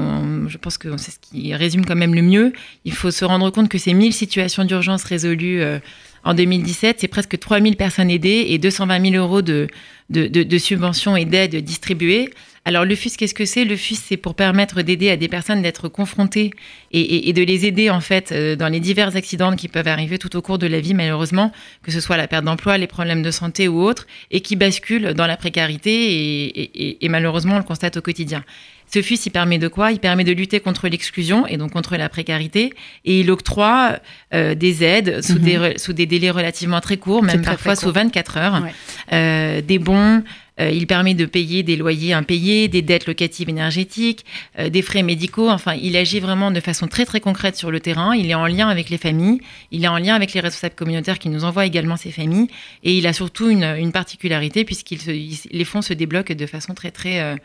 je 0.47 0.57
pense 0.57 0.77
que 0.77 0.95
c'est 0.97 1.11
ce 1.11 1.19
qui 1.19 1.55
résume 1.55 1.83
quand 1.83 1.95
même 1.95 2.13
le 2.13 2.21
mieux, 2.21 2.53
il 2.85 2.93
faut 2.93 3.11
se 3.11 3.25
rendre 3.25 3.49
compte 3.49 3.69
que 3.69 3.79
ces 3.79 3.93
1000 3.93 4.13
situations 4.13 4.65
d'urgence 4.65 5.03
résolues 5.03 5.63
en 6.23 6.33
2017, 6.33 6.97
c'est 6.99 7.07
presque 7.07 7.37
3000 7.39 7.75
personnes 7.75 8.11
aidées 8.11 8.45
et 8.49 8.57
220 8.57 9.11
000 9.11 9.23
euros 9.23 9.41
de, 9.41 9.67
de, 10.09 10.57
subventions 10.57 11.15
et 11.15 11.25
d'aides 11.25 11.55
distribuées. 11.55 12.29
Alors 12.63 12.85
le 12.85 12.95
FUS, 12.95 13.17
qu'est-ce 13.17 13.33
que 13.33 13.45
c'est? 13.45 13.65
Le 13.65 13.75
FUS, 13.75 13.95
c'est 13.95 14.17
pour 14.17 14.35
permettre 14.35 14.83
d'aider 14.83 15.09
à 15.09 15.17
des 15.17 15.27
personnes 15.27 15.63
d'être 15.63 15.89
confrontées 15.89 16.51
et, 16.91 17.33
de 17.33 17.41
les 17.41 17.65
aider 17.65 17.89
en 17.89 18.01
fait 18.01 18.31
euh, 18.31 18.55
dans 18.55 18.67
les 18.67 18.79
divers 18.79 19.15
accidents 19.15 19.55
qui 19.55 19.67
peuvent 19.67 19.87
arriver 19.87 20.19
tout 20.19 20.35
au 20.35 20.43
cours 20.43 20.59
de 20.59 20.67
la 20.67 20.79
vie 20.79 20.93
malheureusement, 20.93 21.51
que 21.81 21.91
ce 21.91 21.99
soit 21.99 22.17
la 22.17 22.27
perte 22.27 22.45
d'emploi, 22.45 22.77
les 22.77 22.85
problèmes 22.85 23.23
de 23.23 23.31
santé 23.31 23.67
ou 23.67 23.81
autres, 23.81 24.05
et 24.29 24.41
qui 24.41 24.55
basculent 24.55 25.15
dans 25.15 25.25
la 25.25 25.37
précarité 25.37 27.03
et 27.03 27.09
malheureusement 27.09 27.55
on 27.55 27.59
le 27.59 27.63
constate 27.63 27.97
au 27.97 28.01
quotidien. 28.01 28.43
Ce 28.93 29.01
FUS, 29.01 29.25
il 29.25 29.29
permet 29.29 29.57
de 29.57 29.69
quoi? 29.69 29.91
Il 29.93 29.99
permet 29.99 30.25
de 30.25 30.33
lutter 30.33 30.59
contre 30.59 30.89
l'exclusion 30.89 31.47
et 31.47 31.55
donc 31.55 31.71
contre 31.71 31.95
la 31.95 32.09
précarité. 32.09 32.73
Et 33.05 33.21
il 33.21 33.31
octroie 33.31 33.99
euh, 34.33 34.53
des 34.53 34.83
aides 34.83 35.21
sous, 35.23 35.39
des, 35.39 35.57
mhm. 35.57 35.77
sous 35.77 35.93
des 35.93 36.05
délais 36.05 36.29
relativement 36.29 36.81
très 36.81 36.97
courts, 36.97 37.23
même 37.23 37.41
parfois 37.41 37.77
sous 37.77 37.91
24 37.91 38.37
heures, 38.37 38.63
euh, 39.13 39.61
des 39.61 39.79
bons. 39.79 40.23
Euh, 40.59 40.69
il 40.69 40.87
permet 40.87 41.13
de 41.13 41.25
payer 41.25 41.63
des 41.63 41.77
loyers 41.77 42.11
impayés, 42.11 42.67
des 42.67 42.81
dettes 42.81 43.07
locatives 43.07 43.47
énergétiques, 43.47 44.25
des 44.59 44.81
frais 44.81 45.03
médicaux. 45.03 45.49
Enfin, 45.49 45.73
il 45.81 45.95
agit 45.95 46.19
vraiment 46.19 46.51
de 46.51 46.59
façon 46.59 46.87
très 46.87 47.05
très 47.05 47.21
concrète 47.21 47.55
sur 47.55 47.71
le 47.71 47.79
terrain. 47.79 48.13
Il 48.13 48.29
est 48.29 48.35
en 48.35 48.45
lien 48.45 48.67
avec 48.67 48.89
les 48.89 48.97
familles, 48.97 49.39
il 49.71 49.85
est 49.85 49.87
en 49.87 49.97
lien 49.97 50.15
avec 50.15 50.33
les 50.33 50.41
responsables 50.41 50.75
communautaires 50.75 51.17
qui 51.17 51.29
nous 51.29 51.45
envoient 51.45 51.65
également 51.65 51.95
ces 51.95 52.11
familles. 52.11 52.47
Et 52.83 52.97
il 52.97 53.07
a 53.07 53.13
surtout 53.13 53.49
une, 53.49 53.63
une 53.63 53.93
particularité 53.93 54.65
puisqu'il 54.65 54.99
les 55.49 55.65
fonds 55.65 55.81
se 55.81 55.93
débloquent 55.93 56.35
de 56.35 56.45
façon 56.45 56.73
très 56.73 56.91
très 56.91 57.37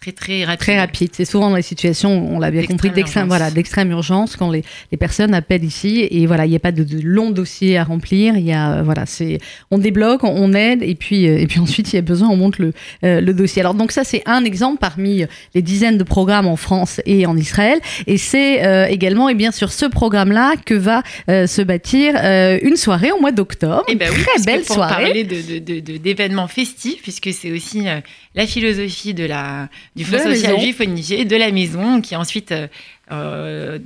très 0.00 0.12
très 0.12 0.44
rapide. 0.44 0.60
Très 0.60 0.78
rapide. 0.78 1.10
C'est 1.12 1.24
souvent 1.24 1.50
dans 1.50 1.56
les 1.56 1.62
situations, 1.62 2.34
on 2.34 2.38
l'a 2.38 2.50
bien 2.50 2.64
compris, 2.64 2.90
d'extrême 2.90 3.28
voilà, 3.28 3.50
d'extrême 3.50 3.90
urgence 3.90 4.36
quand 4.36 4.50
les, 4.50 4.64
les, 4.90 4.96
personnes 4.96 5.34
appellent 5.34 5.64
ici 5.64 6.06
et 6.10 6.26
voilà, 6.26 6.46
il 6.46 6.50
n'y 6.50 6.56
a 6.56 6.60
pas 6.60 6.72
de, 6.72 6.84
de 6.84 7.00
long 7.02 7.30
dossier 7.30 7.76
à 7.76 7.84
remplir. 7.84 8.36
Il 8.36 8.44
y 8.44 8.52
a 8.52 8.82
voilà, 8.82 9.04
c'est 9.06 9.38
on 9.70 9.78
débloque, 9.78 10.24
on 10.24 10.54
aide 10.54 10.82
et 10.82 10.94
puis 10.94 11.24
et 11.24 11.46
puis 11.46 11.60
ensuite 11.60 11.92
il 11.92 11.96
y 11.96 11.98
a 11.98 12.02
besoin, 12.02 12.28
on 12.28 12.36
monte 12.36 12.58
le, 12.58 12.72
le 13.02 13.32
dossier. 13.32 13.60
Alors 13.60 13.74
donc 13.74 13.92
ça 13.92 14.04
c'est 14.04 14.22
un 14.26 14.44
exemple 14.44 14.78
parmi 14.80 15.24
les 15.54 15.62
dizaines 15.62 15.98
de 15.98 16.04
programmes 16.04 16.46
en 16.46 16.56
France 16.56 17.00
et 17.04 17.26
en 17.26 17.36
Israël 17.36 17.78
et 18.06 18.16
c'est 18.16 18.90
également 18.90 19.28
et 19.28 19.34
bien 19.34 19.52
sûr 19.52 19.70
ce 19.70 19.86
programme 19.86 20.32
là 20.32 20.54
que 20.64 20.74
va 20.74 21.02
se 21.28 21.62
bâtir 21.62 22.14
une 22.62 22.76
soirée 22.76 23.12
au 23.12 23.20
mois 23.20 23.32
d'octobre. 23.32 23.84
Et 23.88 23.92
eh 23.92 23.96
ben 23.96 24.10
oui, 24.10 24.22
très 24.22 24.42
belle 24.44 24.62
pour 24.62 24.76
soirée. 24.76 25.04
Parler 25.04 25.24
de 25.24 25.98
d'événements 25.98 26.48
festifs 26.48 27.02
puisque 27.02 27.32
c'est 27.32 27.52
aussi 27.52 27.86
la 28.34 28.46
philosophie 28.46 29.14
de 29.14 29.24
la 29.24 29.68
du 29.96 30.04
Fonds 30.04 30.18
social 30.18 30.58
juif 30.60 30.78
de 30.80 31.36
la 31.36 31.50
maison, 31.50 32.00
qui 32.00 32.14
ensuite, 32.16 32.52
euh, 32.52 32.68
euh, 33.10 33.78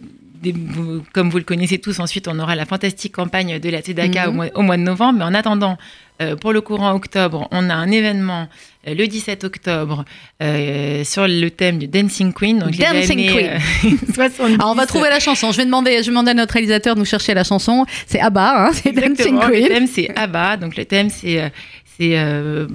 comme 1.12 1.30
vous 1.30 1.38
le 1.38 1.44
connaissez 1.44 1.78
tous, 1.78 1.98
ensuite 2.00 2.28
on 2.28 2.38
aura 2.38 2.54
la 2.54 2.66
fantastique 2.66 3.14
campagne 3.14 3.58
de 3.58 3.70
la 3.70 3.80
Tzedaka 3.80 4.28
au, 4.28 4.30
Mhm. 4.30 4.36
mois, 4.36 4.46
au, 4.54 4.62
mois, 4.62 4.76
de 4.76 4.82
novembre. 4.82 5.20
Mais 5.20 5.24
en 5.24 5.32
attendant, 5.32 5.78
euh, 6.20 6.36
pour 6.36 6.52
le 6.52 6.60
courant 6.60 6.92
octobre, 6.92 7.48
on 7.50 7.70
a 7.70 7.74
un 7.74 7.90
événement 7.90 8.48
euh, 8.86 8.94
le 8.94 9.06
17 9.06 9.44
octobre 9.44 10.04
sur 11.04 11.26
le 11.26 11.48
thème 11.48 11.78
du 11.78 11.88
Dancing 11.88 12.34
Queen. 12.34 12.58
Donc 12.58 12.76
Dancing 12.76 13.16
les 13.18 13.26
Queen. 13.26 13.46
Années, 13.48 13.98
70. 14.14 14.54
Alors 14.56 14.72
on 14.72 14.74
va 14.74 14.84
trouver 14.86 15.08
la 15.08 15.20
chanson. 15.20 15.50
Je 15.52 15.56
vais 15.56 15.64
demander, 15.64 15.92
je 16.02 16.02
vais 16.02 16.08
demander 16.08 16.32
à 16.32 16.34
notre 16.34 16.52
réalisateur 16.52 16.94
de 16.94 17.00
nous 17.00 17.06
chercher 17.06 17.32
la 17.32 17.44
chanson. 17.44 17.86
C'est 18.06 18.20
Abba, 18.20 18.66
hein, 18.66 18.72
c'est 18.74 18.92
Dancing 18.92 19.40
Queen. 19.40 19.62
Le 19.62 19.68
thème 19.68 19.86
c'est 19.86 20.14
Abba. 20.14 20.58
Donc 20.58 20.76
le 20.76 20.84
thème 20.84 21.08
c'est 21.08 21.50
c'est 21.96 22.18
euh, 22.18 22.66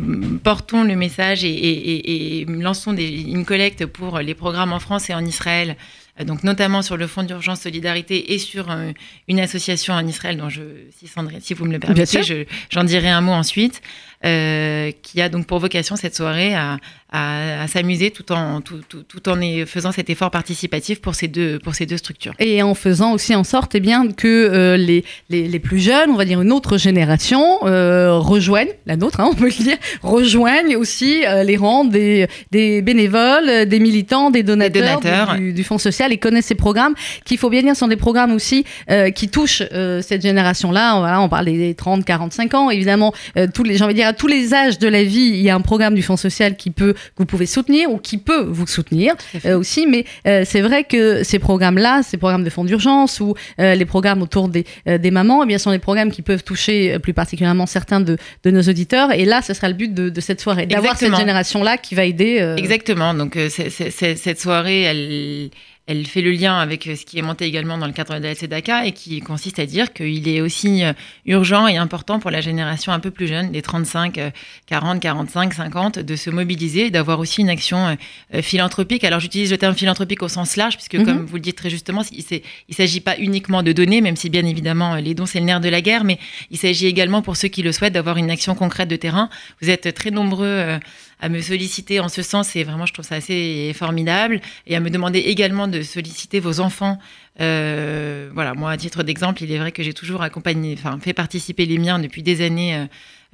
portons 0.44 0.84
le 0.84 0.96
message 0.96 1.44
et, 1.44 1.50
et, 1.50 1.72
et, 1.72 2.42
et 2.42 2.46
lançons 2.46 2.94
des, 2.94 3.22
une 3.22 3.46
collecte 3.46 3.86
pour 3.86 4.20
les 4.20 4.34
programmes 4.34 4.72
en 4.72 4.80
France 4.80 5.10
et 5.10 5.14
en 5.14 5.26
Israël, 5.26 5.76
euh, 6.20 6.24
donc 6.24 6.44
notamment 6.44 6.82
sur 6.82 6.98
le 6.98 7.08
Fonds 7.08 7.24
d'urgence 7.24 7.62
solidarité 7.62 8.34
et 8.34 8.38
sur 8.38 8.72
euh, 8.72 8.92
une 9.28 9.40
association 9.40 9.94
en 9.94 10.06
Israël 10.08 10.38
dont 10.38 10.50
je, 10.50 10.62
si, 10.98 11.08
Sandrine, 11.08 11.42
si 11.42 11.54
vous 11.54 11.66
me 11.66 11.72
le 11.72 11.80
permettez, 11.80 12.46
j'en 12.70 12.84
dirai 12.84 13.10
un 13.10 13.22
mot 13.22 13.32
ensuite, 13.32 13.82
euh, 14.26 14.92
qui 15.02 15.22
a 15.22 15.30
donc 15.30 15.48
pour 15.48 15.60
vocation 15.60 15.96
cette 15.96 16.16
soirée 16.16 16.56
à, 16.56 16.78
à, 17.12 17.64
à 17.64 17.68
s'amuser 17.68 18.12
tout 18.12 18.32
en, 18.32 18.62
tout, 18.62 18.80
tout, 18.88 19.04
tout, 19.04 19.30
en 19.30 19.38
faisant 19.66 19.92
cet 19.92 20.10
effort 20.10 20.32
participatif 20.32 21.02
pour 21.02 21.16
ces 21.16 21.28
deux, 21.28 21.60
pour 21.60 21.76
ces 21.76 21.86
deux 21.86 21.98
structures. 21.98 22.34
Et 22.40 22.62
en 22.62 22.76
faisant 22.76 23.14
aussi 23.14 23.36
en 23.36 23.44
sorte 23.44 23.76
eh 23.76 23.80
bien, 23.80 24.12
que 24.12 24.28
euh, 24.28 24.78
les, 24.78 25.04
les, 25.30 25.48
les, 25.48 25.60
plus 25.60 25.80
jeunes, 25.80 26.12
on 26.12 26.16
va 26.16 26.26
dire 26.26 26.42
une 26.42 26.52
autre 26.52 26.78
génération, 26.78 27.66
euh, 27.66 28.18
rejoignent, 28.18 28.74
la 28.86 28.96
nôtre, 28.96 29.20
hein, 29.20 29.30
on 29.32 29.36
peut 29.36 29.46
le 29.46 29.64
dire, 29.64 29.78
rejoignent 30.02 30.76
aussi 30.76 31.26
euh, 31.26 31.44
les 31.44 31.58
rangs 31.58 31.86
des, 31.86 32.28
des, 32.52 32.82
bénévoles, 32.82 33.66
des 33.66 33.80
militants, 33.80 34.32
des 34.32 34.44
donateurs, 34.44 34.72
des 34.72 34.80
donateurs. 34.80 35.36
Du, 35.36 35.54
du, 35.54 35.64
Fonds 35.64 35.78
social 35.78 36.12
et 36.12 36.18
connaissent 36.18 36.48
ces 36.48 36.56
programmes 36.56 36.96
qui, 37.26 37.36
il 37.36 37.38
faut 37.38 37.50
bien 37.50 37.62
dire, 37.62 37.76
sont 37.76 37.88
des 37.88 37.96
programmes 37.96 38.34
aussi 38.34 38.66
euh, 38.90 39.12
qui 39.12 39.30
touchent 39.30 39.64
euh, 39.74 40.02
cette 40.02 40.22
génération-là. 40.22 41.00
Voilà, 41.00 41.22
on 41.22 41.30
parle 41.30 41.46
des 41.46 41.74
30, 41.76 42.06
45 42.06 42.54
ans, 42.54 42.70
évidemment, 42.70 43.14
euh, 43.38 43.48
tous 43.54 43.64
les, 43.64 43.78
j'ai 43.78 43.84
envie 43.84 43.94
de 43.94 44.00
dire, 44.00 44.08
à 44.08 44.14
tous 44.14 44.28
les 44.28 44.54
âges 44.54 44.80
de 44.80 44.88
la 44.88 45.04
vie, 45.04 45.30
il 45.34 45.42
y 45.42 45.50
a 45.50 45.56
un 45.56 45.62
programme 45.62 45.96
du 45.96 46.02
Fonds 46.02 46.18
social 46.18 46.56
qui 46.56 46.72
peut 46.72 46.94
vous 47.18 47.26
pouvez 47.26 47.46
soutenir 47.46 47.92
ou 47.92 47.98
qui 47.98 48.18
peut 48.18 48.44
vous 48.44 48.68
soutenir 48.68 49.16
euh, 49.46 49.58
aussi. 49.58 49.88
Mais 49.88 50.06
euh, 50.28 50.44
c'est 50.46 50.62
vrai 50.62 50.84
que 50.84 51.24
ces 51.24 51.40
programmes-là, 51.40 52.04
ces 52.04 52.18
programmes 52.18 52.44
de 52.44 52.50
fonds 52.50 52.64
d'urgence 52.64 53.20
ou 53.20 53.36
euh, 53.60 53.76
les 53.76 53.86
programmes 53.86 54.22
autour 54.22 54.50
des, 54.50 54.66
des 54.86 55.12
mamans, 55.12 55.44
eh 55.44 55.48
bien, 55.48 55.58
sont 55.58 55.72
des 55.72 55.80
programmes 55.80 56.12
qui 56.12 56.22
peuvent 56.22 56.44
toucher 56.44 57.00
plus 57.00 57.14
particulièrement 57.14 57.66
certains 57.66 58.02
de, 58.02 58.18
de 58.44 58.52
nos 58.52 58.62
auditeurs. 58.62 59.12
Et 59.12 59.26
là, 59.26 59.42
ce 59.42 59.54
sera 59.54 59.68
le 59.68 59.76
but 59.76 59.94
de, 59.94 60.10
de 60.10 60.22
cette 60.22 60.42
soirée, 60.42 60.66
d'avoir 60.66 60.98
cette 60.98 61.16
génération-là 61.16 61.78
qui 61.78 61.96
va 61.96 62.06
aider. 62.06 62.56
Exactement. 62.58 63.14
Donc, 63.14 63.36
c 63.36 63.64
est, 63.66 63.70
c 63.70 63.86
est, 64.02 64.16
cette 64.16 64.40
soirée, 64.40 64.82
elle 64.84 65.50
elle 65.90 66.06
fait 66.06 66.22
le 66.22 66.30
lien 66.30 66.56
avec 66.60 66.84
ce 66.84 67.04
qui 67.04 67.18
est 67.18 67.24
monté 67.24 67.46
également 67.46 67.76
dans 67.80 67.88
le 67.88 67.94
cadre 67.94 68.20
de 68.20 68.24
la 68.24 68.36
Tzedaka 68.36 68.86
et 68.86 68.92
qui 68.92 69.22
consiste 69.22 69.58
à 69.58 69.66
dire 69.66 69.92
qu'il 69.92 70.28
est 70.28 70.40
aussi 70.40 70.84
euh, 70.84 70.94
urgent 71.26 71.66
et 71.66 71.78
important 71.78 72.20
pour 72.20 72.30
la 72.30 72.42
génération 72.42 72.92
un 72.92 73.00
peu 73.00 73.10
plus 73.10 73.26
jeune, 73.26 73.52
des 73.52 73.64
35, 73.64 74.20
40, 74.68 75.00
45, 75.00 75.52
50, 75.52 75.98
de 75.98 76.16
se 76.16 76.30
mobiliser 76.30 76.86
et 76.86 76.90
d'avoir 76.92 77.20
aussi 77.20 77.42
une 77.42 77.50
action 77.50 77.98
euh, 78.36 78.42
philanthropique. 78.44 79.04
Alors 79.04 79.20
j'utilise 79.20 79.50
le 79.50 79.58
terme 79.58 79.74
philanthropique 79.74 80.22
au 80.22 80.28
sens 80.28 80.58
large, 80.58 80.76
puisque 80.76 80.94
mm 80.94 81.02
-hmm. 81.02 81.06
comme 81.06 81.26
vous 81.26 81.36
le 81.38 81.42
dites 81.42 81.58
très 81.58 81.72
justement, 81.72 82.04
il 82.12 82.24
ne 82.70 82.76
s'agit 82.76 83.02
pas 83.02 83.16
uniquement 83.18 83.64
de 83.64 83.72
donner, 83.72 84.00
même 84.02 84.16
si 84.16 84.30
bien 84.30 84.46
évidemment 84.46 84.92
les 84.96 85.16
dons 85.16 85.26
c'est 85.26 85.40
le 85.40 85.46
nerf 85.46 85.60
de 85.60 85.70
la 85.70 85.82
guerre, 85.82 86.04
mais 86.04 86.20
il 86.52 86.60
s'agit 86.60 86.86
également 86.86 87.24
pour 87.24 87.36
ceux 87.36 87.50
qui 87.56 87.64
le 87.64 87.72
souhaitent 87.72 87.96
d'avoir 87.98 88.18
une 88.18 88.30
action 88.30 88.54
concrète 88.54 88.90
de 88.90 89.00
terrain. 89.06 89.28
Vous 89.60 89.70
êtes 89.72 89.92
très 90.00 90.12
nombreux 90.12 90.46
euh, 90.46 90.78
à 91.20 91.30
me 91.30 91.42
solliciter 91.42 92.00
en 92.00 92.10
ce 92.10 92.22
sens 92.22 92.56
et 92.56 92.64
vraiment 92.64 92.86
je 92.86 92.94
trouve 92.94 93.06
ça 93.06 93.16
assez 93.16 93.74
formidable 93.74 94.40
et 94.68 94.76
à 94.76 94.80
me 94.80 94.90
demander 94.90 95.20
également 95.20 95.68
de 95.68 95.79
solliciter 95.84 96.40
vos 96.40 96.60
enfants. 96.60 96.98
Euh, 97.42 98.30
voilà, 98.34 98.54
moi 98.54 98.72
à 98.72 98.78
titre 98.78 99.04
d'exemple, 99.04 99.44
il 99.44 99.52
est 99.52 99.58
vrai 99.58 99.72
que 99.72 99.84
j'ai 99.84 99.94
toujours 99.94 100.22
accompagné, 100.22 100.76
enfin 100.78 101.00
fait 101.00 101.14
participer 101.14 101.66
les 101.66 101.78
miens 101.78 102.00
depuis 102.00 102.24
des 102.24 102.46
années. 102.46 102.76
Euh, 102.76 102.86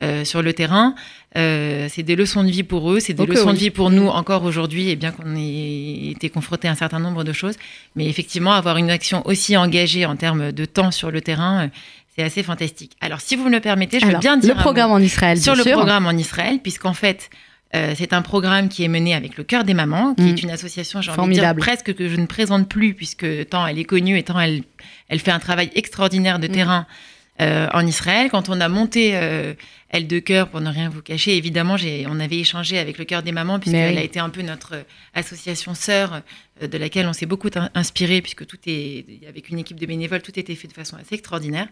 euh, 0.03 0.25
sur 0.25 0.41
le 0.41 0.51
terrain. 0.51 0.93
C'est 1.33 2.03
des 2.03 2.17
leçons 2.17 2.43
de 2.43 2.49
vie 2.49 2.63
pour 2.63 2.91
eux, 2.91 2.99
c'est 2.99 3.13
des 3.13 3.23
okay, 3.23 3.31
leçons 3.31 3.51
oui. 3.51 3.53
de 3.53 3.59
vie 3.59 3.69
pour 3.69 3.91
nous 3.91 4.07
encore 4.07 4.43
aujourd'hui, 4.43 4.89
et 4.89 4.97
bien 4.97 5.11
qu'on 5.11 5.37
ait 5.37 6.09
été 6.11 6.29
confronté 6.29 6.67
à 6.67 6.71
un 6.71 6.75
certain 6.75 6.99
nombre 6.99 7.23
de 7.23 7.31
choses. 7.31 7.55
Mais 7.95 8.05
effectivement, 8.07 8.51
avoir 8.51 8.75
une 8.75 8.89
action 8.89 9.25
aussi 9.25 9.55
engagée 9.55 10.05
en 10.05 10.17
termes 10.17 10.51
de 10.51 10.65
temps 10.65 10.91
sur 10.91 11.11
le 11.11 11.21
terrain, 11.21 11.69
c'est 12.15 12.23
assez 12.23 12.43
fantastique. 12.43 12.93
Alors, 13.01 13.21
si 13.21 13.35
vous 13.35 13.45
me 13.45 13.51
le 13.51 13.59
permettez, 13.59 13.99
je 13.99 14.05
Alors, 14.05 14.17
veux 14.17 14.21
bien 14.21 14.37
dire 14.37 14.55
le 14.55 14.61
programme 14.61 14.91
en 14.91 14.99
Israël. 14.99 15.39
Sur 15.39 15.55
le 15.55 15.63
sûr. 15.63 15.73
programme 15.73 16.05
en 16.07 16.11
Israël, 16.11 16.59
puisqu'en 16.61 16.93
fait, 16.93 17.29
euh, 17.73 17.93
c'est 17.97 18.13
un 18.13 18.21
programme 18.21 18.69
qui 18.69 18.83
est 18.83 18.87
mené 18.87 19.15
avec 19.15 19.37
le 19.37 19.43
Cœur 19.43 19.63
des 19.63 19.73
Mamans, 19.73 20.13
qui 20.15 20.23
mmh. 20.23 20.27
est 20.27 20.43
une 20.43 20.51
association, 20.51 21.01
j'ai 21.01 21.11
envie 21.11 21.35
de 21.35 21.41
dire 21.41 21.55
presque 21.55 21.93
que 21.93 22.07
je 22.07 22.15
ne 22.15 22.25
présente 22.25 22.69
plus, 22.69 22.93
puisque 22.93 23.49
tant 23.49 23.65
elle 23.65 23.79
est 23.79 23.85
connue 23.85 24.17
et 24.17 24.23
tant 24.23 24.39
elle, 24.39 24.63
elle 25.09 25.19
fait 25.19 25.31
un 25.31 25.39
travail 25.39 25.71
extraordinaire 25.75 26.39
de 26.39 26.47
mmh. 26.47 26.51
terrain 26.51 26.87
euh, 27.41 27.67
en 27.73 27.85
Israël. 27.85 28.29
Quand 28.31 28.47
on 28.47 28.61
a 28.61 28.69
monté 28.69 29.11
euh, 29.15 29.55
Elle 29.89 30.07
de 30.07 30.19
Cœur, 30.19 30.47
pour 30.47 30.61
ne 30.61 30.69
rien 30.69 30.87
vous 30.87 31.01
cacher, 31.01 31.35
évidemment, 31.35 31.75
on 32.07 32.19
avait 32.21 32.39
échangé 32.39 32.77
avec 32.77 32.97
le 32.97 33.03
Cœur 33.03 33.23
des 33.23 33.33
Mamans, 33.33 33.59
puisqu'elle 33.59 33.95
oui. 33.95 33.99
a 33.99 34.03
été 34.03 34.21
un 34.21 34.29
peu 34.29 34.41
notre 34.41 34.85
association 35.13 35.73
sœur, 35.73 36.21
euh, 36.63 36.67
de 36.67 36.77
laquelle 36.77 37.05
on 37.07 37.11
s'est 37.11 37.25
beaucoup 37.25 37.49
inspiré, 37.73 38.21
puisque 38.21 38.45
tout 38.45 38.57
est, 38.67 39.05
avec 39.27 39.49
une 39.49 39.59
équipe 39.59 39.77
de 39.77 39.85
bénévoles, 39.85 40.21
tout 40.21 40.39
était 40.39 40.55
fait 40.55 40.69
de 40.69 40.73
façon 40.73 40.95
assez 40.95 41.15
extraordinaire. 41.15 41.67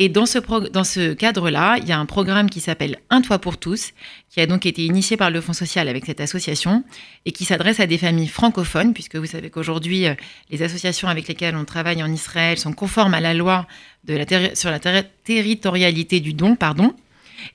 Et 0.00 0.08
dans 0.08 0.26
ce, 0.26 0.38
dans 0.70 0.82
ce 0.82 1.12
cadre-là, 1.12 1.76
il 1.78 1.86
y 1.86 1.92
a 1.92 1.98
un 1.98 2.06
programme 2.06 2.50
qui 2.50 2.60
s'appelle 2.60 2.98
Un 3.10 3.20
toit 3.20 3.38
pour 3.38 3.58
tous, 3.58 3.92
qui 4.28 4.40
a 4.40 4.46
donc 4.46 4.66
été 4.66 4.84
initié 4.84 5.16
par 5.16 5.30
le 5.30 5.40
Fonds 5.40 5.52
social 5.52 5.88
avec 5.88 6.04
cette 6.04 6.20
association 6.20 6.82
et 7.26 7.30
qui 7.30 7.44
s'adresse 7.44 7.78
à 7.78 7.86
des 7.86 7.98
familles 7.98 8.26
francophones, 8.26 8.92
puisque 8.92 9.14
vous 9.14 9.26
savez 9.26 9.50
qu'aujourd'hui, 9.50 10.06
les 10.50 10.62
associations 10.62 11.06
avec 11.06 11.28
lesquelles 11.28 11.54
on 11.54 11.64
travaille 11.64 12.02
en 12.02 12.12
Israël 12.12 12.58
sont 12.58 12.72
conformes 12.72 13.14
à 13.14 13.20
la 13.20 13.34
loi 13.34 13.68
de 14.02 14.14
la 14.16 14.54
sur 14.56 14.70
la 14.70 14.80
ter 14.80 15.04
territorialité 15.22 16.18
du 16.18 16.34
don, 16.34 16.56
pardon, 16.56 16.94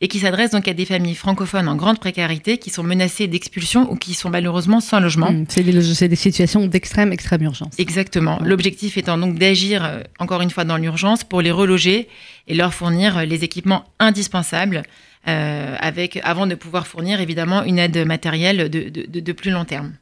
et 0.02 0.08
qui 0.08 0.20
s'adresse 0.20 0.52
donc 0.52 0.68
à 0.68 0.74
des 0.74 0.86
familles 0.86 1.16
francophones 1.16 1.68
en 1.68 1.76
grande 1.76 2.00
précarité 2.00 2.58
qui 2.58 2.70
sont 2.70 2.84
menacées 2.84 3.28
d'expulsion 3.28 3.92
ou 3.92 3.96
qui 3.96 4.14
sont 4.14 4.30
malheureusement 4.30 4.80
sans 4.80 5.00
logement. 5.00 5.32
Mmh, 5.32 5.46
c'est 5.50 5.64
des, 5.64 6.08
des, 6.08 6.16
situations 6.16 6.66
d'extrême, 6.68 7.12
extrême 7.12 7.44
urgence. 7.44 7.74
Exactement. 7.78 8.40
Ouais. 8.42 8.48
L'objectif 8.48 8.98
étant 8.98 9.18
donc 9.18 9.38
d'agir, 9.38 9.84
euh, 9.84 10.02
encore 10.20 10.42
une 10.42 10.50
fois, 10.50 10.64
dans 10.64 10.78
l'urgence 10.78 11.24
pour 11.24 11.42
les 11.42 11.52
reloger 11.52 12.08
et 12.48 12.56
leur 12.56 12.74
fournir 12.74 13.18
euh, 13.18 13.26
les 13.26 13.44
équipements 13.44 13.86
indispensables 14.00 14.84
euh, 15.28 15.76
avec, 15.80 16.20
avant 16.24 16.48
de 16.48 16.56
pouvoir 16.56 16.88
fournir 16.88 17.20
évidemment 17.20 17.64
une 17.64 17.80
aide 17.80 18.06
matérielle 18.06 18.70
de, 18.70 18.90
de, 18.90 19.06
de, 19.06 19.20
de 19.20 19.32
plus 19.32 19.52
long 19.52 19.66
terme. 19.66 19.94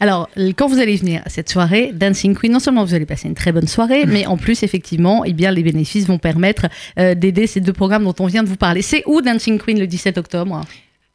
Alors, 0.00 0.28
quand 0.56 0.66
vous 0.66 0.80
allez 0.80 0.96
venir 0.96 1.22
à 1.24 1.30
cette 1.30 1.48
soirée, 1.48 1.90
Dancing 1.92 2.34
Queen, 2.36 2.52
non 2.52 2.58
seulement 2.58 2.84
vous 2.84 2.94
allez 2.94 3.06
passer 3.06 3.28
une 3.28 3.34
très 3.34 3.52
bonne 3.52 3.68
soirée, 3.68 4.04
mais 4.06 4.26
en 4.26 4.36
plus, 4.36 4.62
effectivement, 4.62 5.24
eh 5.24 5.32
bien, 5.32 5.50
les 5.50 5.62
bénéfices 5.62 6.06
vont 6.06 6.18
permettre 6.18 6.66
euh, 6.98 7.14
d'aider 7.14 7.46
ces 7.46 7.60
deux 7.60 7.72
programmes 7.72 8.04
dont 8.04 8.14
on 8.18 8.26
vient 8.26 8.42
de 8.42 8.48
vous 8.48 8.56
parler. 8.56 8.82
C'est 8.82 9.02
où 9.06 9.22
Dancing 9.22 9.58
Queen 9.58 9.78
le 9.78 9.86
17 9.86 10.18
octobre? 10.18 10.60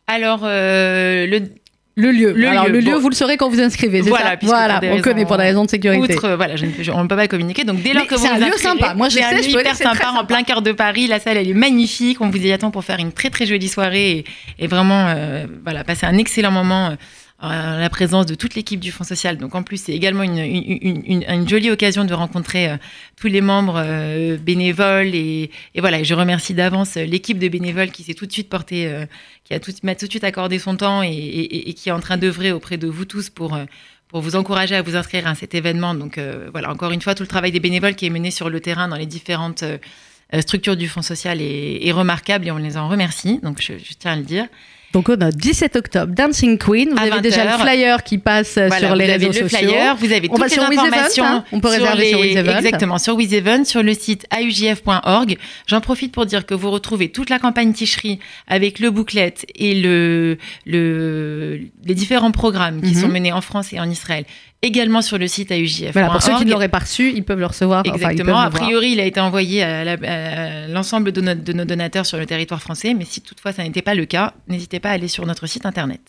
Alors, 0.08 0.42
euh, 0.44 1.28
le, 1.28 1.42
le 1.98 2.12
lieu. 2.12 2.32
Le 2.32 2.48
Alors 2.48 2.68
lieu, 2.68 2.74
le 2.74 2.80
lieu, 2.80 2.94
bon. 2.94 3.00
vous 3.00 3.10
le 3.10 3.16
saurez 3.16 3.38
quand 3.38 3.50
vous 3.50 3.60
inscrivez. 3.60 4.02
Voilà, 4.02 4.32
ça? 4.32 4.38
voilà 4.44 4.78
on 4.78 4.80
raisons, 4.82 5.02
connaît 5.02 5.26
pour 5.26 5.38
des 5.38 5.44
raisons 5.44 5.66
de 5.66 5.70
sécurité. 5.70 6.16
Outre, 6.16 6.36
voilà, 6.36 6.56
je 6.56 6.68
ne, 6.68 6.72
je, 6.80 6.92
on 6.92 7.04
ne 7.04 7.08
peut 7.08 7.16
pas 7.16 7.28
communiquer. 7.28 7.64
Donc 7.64 7.82
dès 7.82 7.92
lors 7.94 8.04
Mais 8.04 8.08
que 8.08 8.16
vous 8.16 8.22
c'est 8.22 8.30
un 8.30 8.38
vous 8.38 8.46
lieu 8.46 8.58
sympa. 8.58 8.94
Moi, 8.94 9.10
je 9.10 9.16
sais, 9.16 9.24
un 9.24 9.42
je 9.42 9.50
hyper 9.50 9.64
connais, 9.64 9.74
sympa, 9.74 10.12
en 10.12 10.24
plein 10.24 10.44
cœur 10.44 10.62
de 10.62 10.72
Paris. 10.74 11.08
La 11.08 11.20
salle, 11.20 11.38
elle 11.38 11.50
est 11.50 11.56
magnifique. 11.56 12.22
On 12.22 12.30
vous 12.30 12.38
y 12.38 12.52
attend 12.52 12.70
pour 12.70 12.84
faire 12.84 13.00
une 13.00 13.12
très 13.12 13.32
très 13.32 13.48
jolie 13.48 13.68
soirée 13.68 14.12
et, 14.12 14.26
et 14.60 14.68
vraiment, 14.68 15.08
euh, 15.08 15.48
voilà, 15.64 15.84
passer 15.84 16.06
un 16.06 16.18
excellent 16.20 16.52
moment. 16.52 16.90
Euh, 16.90 16.96
en 17.40 17.78
la 17.78 17.90
présence 17.90 18.26
de 18.26 18.36
toute 18.36 18.56
l'équipe 18.56 18.80
du 18.80 18.92
Fonds 18.92 19.04
social. 19.04 19.38
Donc 19.38 19.54
en 19.54 19.64
plus, 19.64 19.82
c'est 19.84 19.94
également 19.94 20.24
une, 20.24 21.48
jolie 21.48 21.70
occasion 21.70 22.04
de 22.04 22.14
rencontrer 22.14 22.70
euh, 22.70 22.78
tous 23.16 23.28
les 23.28 23.42
membres 23.42 23.80
euh, 23.84 24.38
bénévoles. 24.38 25.14
Et, 25.14 25.52
voilà, 25.78 26.02
je 26.02 26.14
remercie 26.16 26.54
d'avance 26.54 26.96
l'équipe 26.96 27.38
de 27.38 27.48
bénévoles 27.48 27.92
qui 27.92 28.04
s'est 28.04 28.16
tout 28.16 28.26
de 28.26 28.32
suite 28.32 28.50
portée, 28.50 28.88
euh, 28.88 29.06
qui 29.44 29.54
a 29.54 29.60
tout, 29.60 29.72
m'a 29.84 29.96
tout 29.96 30.06
de 30.06 30.12
suite 30.12 30.24
accordé 30.24 30.60
son 30.60 30.76
temps 30.76 31.04
et, 31.04 31.74
qui 31.76 31.90
est 31.90 31.92
en 31.92 32.00
train 32.00 32.18
d'œuvrer 32.18 32.52
auprès 32.52 32.78
de 32.78 32.88
vous 32.88 33.06
tous 33.06 33.30
pour 33.30 33.54
euh, 33.54 33.66
vous 34.14 34.36
encourager 34.36 34.76
à 34.76 34.82
vous 34.82 34.96
inscrire 34.96 35.28
à 35.28 35.36
cet 35.36 35.54
événement. 35.54 35.94
Donc 35.94 36.18
euh, 36.18 36.50
voilà, 36.52 36.72
encore 36.72 36.92
une 36.92 37.02
fois, 37.02 37.16
tout 37.16 37.24
le 37.24 37.28
travail 37.28 37.52
des 37.52 37.60
bénévoles 37.60 37.96
qui 37.96 38.06
est 38.06 38.10
mené 38.10 38.32
sur 38.32 38.50
le 38.50 38.60
terrain 38.60 38.88
dans 38.88 38.96
les 38.96 39.06
différentes 39.06 39.64
euh, 39.64 39.78
structures 40.42 40.76
du 40.76 40.88
Fonds 40.88 41.02
social 41.02 41.42
est, 41.42 41.92
remarquable 41.92 42.48
et 42.48 42.52
on 42.52 42.58
les 42.58 42.78
en 42.78 42.90
remercie. 42.90 43.40
Donc 43.44 43.62
je 43.62 43.94
tiens 43.98 44.14
à 44.14 44.16
le 44.16 44.24
dire. 44.24 44.48
Donc 44.94 45.10
on 45.10 45.20
a 45.22 45.32
17 45.32 45.76
octobre, 45.76 46.14
Dancing 46.16 46.58
Queen. 46.58 46.90
Vous 46.92 46.98
À 46.98 47.02
avez 47.02 47.22
déjà 47.22 47.44
20 47.46 47.58
le 47.58 47.64
flyer 47.64 48.04
qui 48.04 48.18
passe 48.18 48.58
euh, 48.58 48.68
Voilà, 48.68 48.88
sur 48.88 48.96
les 48.96 49.06
vous 49.06 49.12
réseaux 49.12 49.26
avez 49.30 49.40
le 49.42 49.50
sociaux. 49.50 49.68
flyer, 49.68 49.96
vous 49.98 50.12
avez 50.12 50.28
On 50.30 50.34
toutes 50.34 50.40
va 50.40 50.48
les 50.48 50.54
sur 50.54 50.64
informations. 50.64 51.26
hein. 51.26 51.44
On 51.52 51.60
peut 51.60 51.68
réserver 51.68 52.10
sur 52.10 52.20
les- 52.22 52.28
WizEvent. 52.30 52.50
Exactement, 52.58 52.98
sur 52.98 53.16
WizEvent, 53.16 53.66
sur 53.66 53.84
le 53.84 53.94
site 53.94 54.26
aujf.org. 54.36 55.38
J'en 55.68 55.82
profite 55.82 56.12
pour 56.14 56.26
dire 56.26 56.46
que 56.46 56.54
vous 56.54 56.72
retrouvez 56.72 57.10
toute 57.10 57.30
la 57.30 57.38
campagne 57.38 57.74
Ticherie 57.74 58.20
avec 58.48 58.80
le 58.80 58.90
booklet 58.90 59.34
et 59.56 59.76
le, 59.76 60.38
le, 60.66 61.60
les 61.86 61.94
différents 61.96 62.32
programmes 62.32 62.82
qui 62.82 62.96
Mhm. 62.96 63.02
sont 63.02 63.08
menés 63.10 63.32
en 63.34 63.42
France 63.42 63.74
et 63.74 63.80
en 63.80 63.90
Israël, 63.90 64.24
également 64.62 65.02
sur 65.02 65.18
le 65.18 65.28
site 65.28 65.52
aujf.org. 65.52 65.92
Voilà, 65.94 66.10
pour 66.10 66.22
ceux 66.22 66.34
qui 66.36 66.46
ne 66.46 66.52
l'auraient 66.52 66.68
pas 66.70 66.80
reçu, 66.80 67.12
ils 67.16 67.24
peuvent 67.24 67.40
le 67.40 67.46
recevoir. 67.46 67.84
Exactement. 67.86 68.40
a 68.40 68.50
priori, 68.50 68.92
il 68.92 69.00
a 69.00 69.06
été 69.06 69.20
envoyé 69.20 69.64
à 69.64 69.96
l'ensemble 70.68 71.12
de, 71.12 71.22
nos- 71.22 71.36
de 71.36 71.54
nos 71.54 71.66
donateurs 71.66 72.06
sur 72.06 72.18
le 72.18 72.26
territoire 72.26 72.62
français, 72.62 72.94
mais 72.94 73.06
si 73.06 73.22
toutefois 73.22 73.52
ça 73.54 73.64
n'était 73.64 73.82
pas 73.82 73.94
le 73.96 74.06
cas, 74.06 74.34
n'hésitez 74.48 74.80
pas 74.80 74.90
à 74.90 74.94
aller 74.94 75.08
sur 75.08 75.26
notre 75.26 75.46
site 75.48 75.66
internet. 75.66 76.02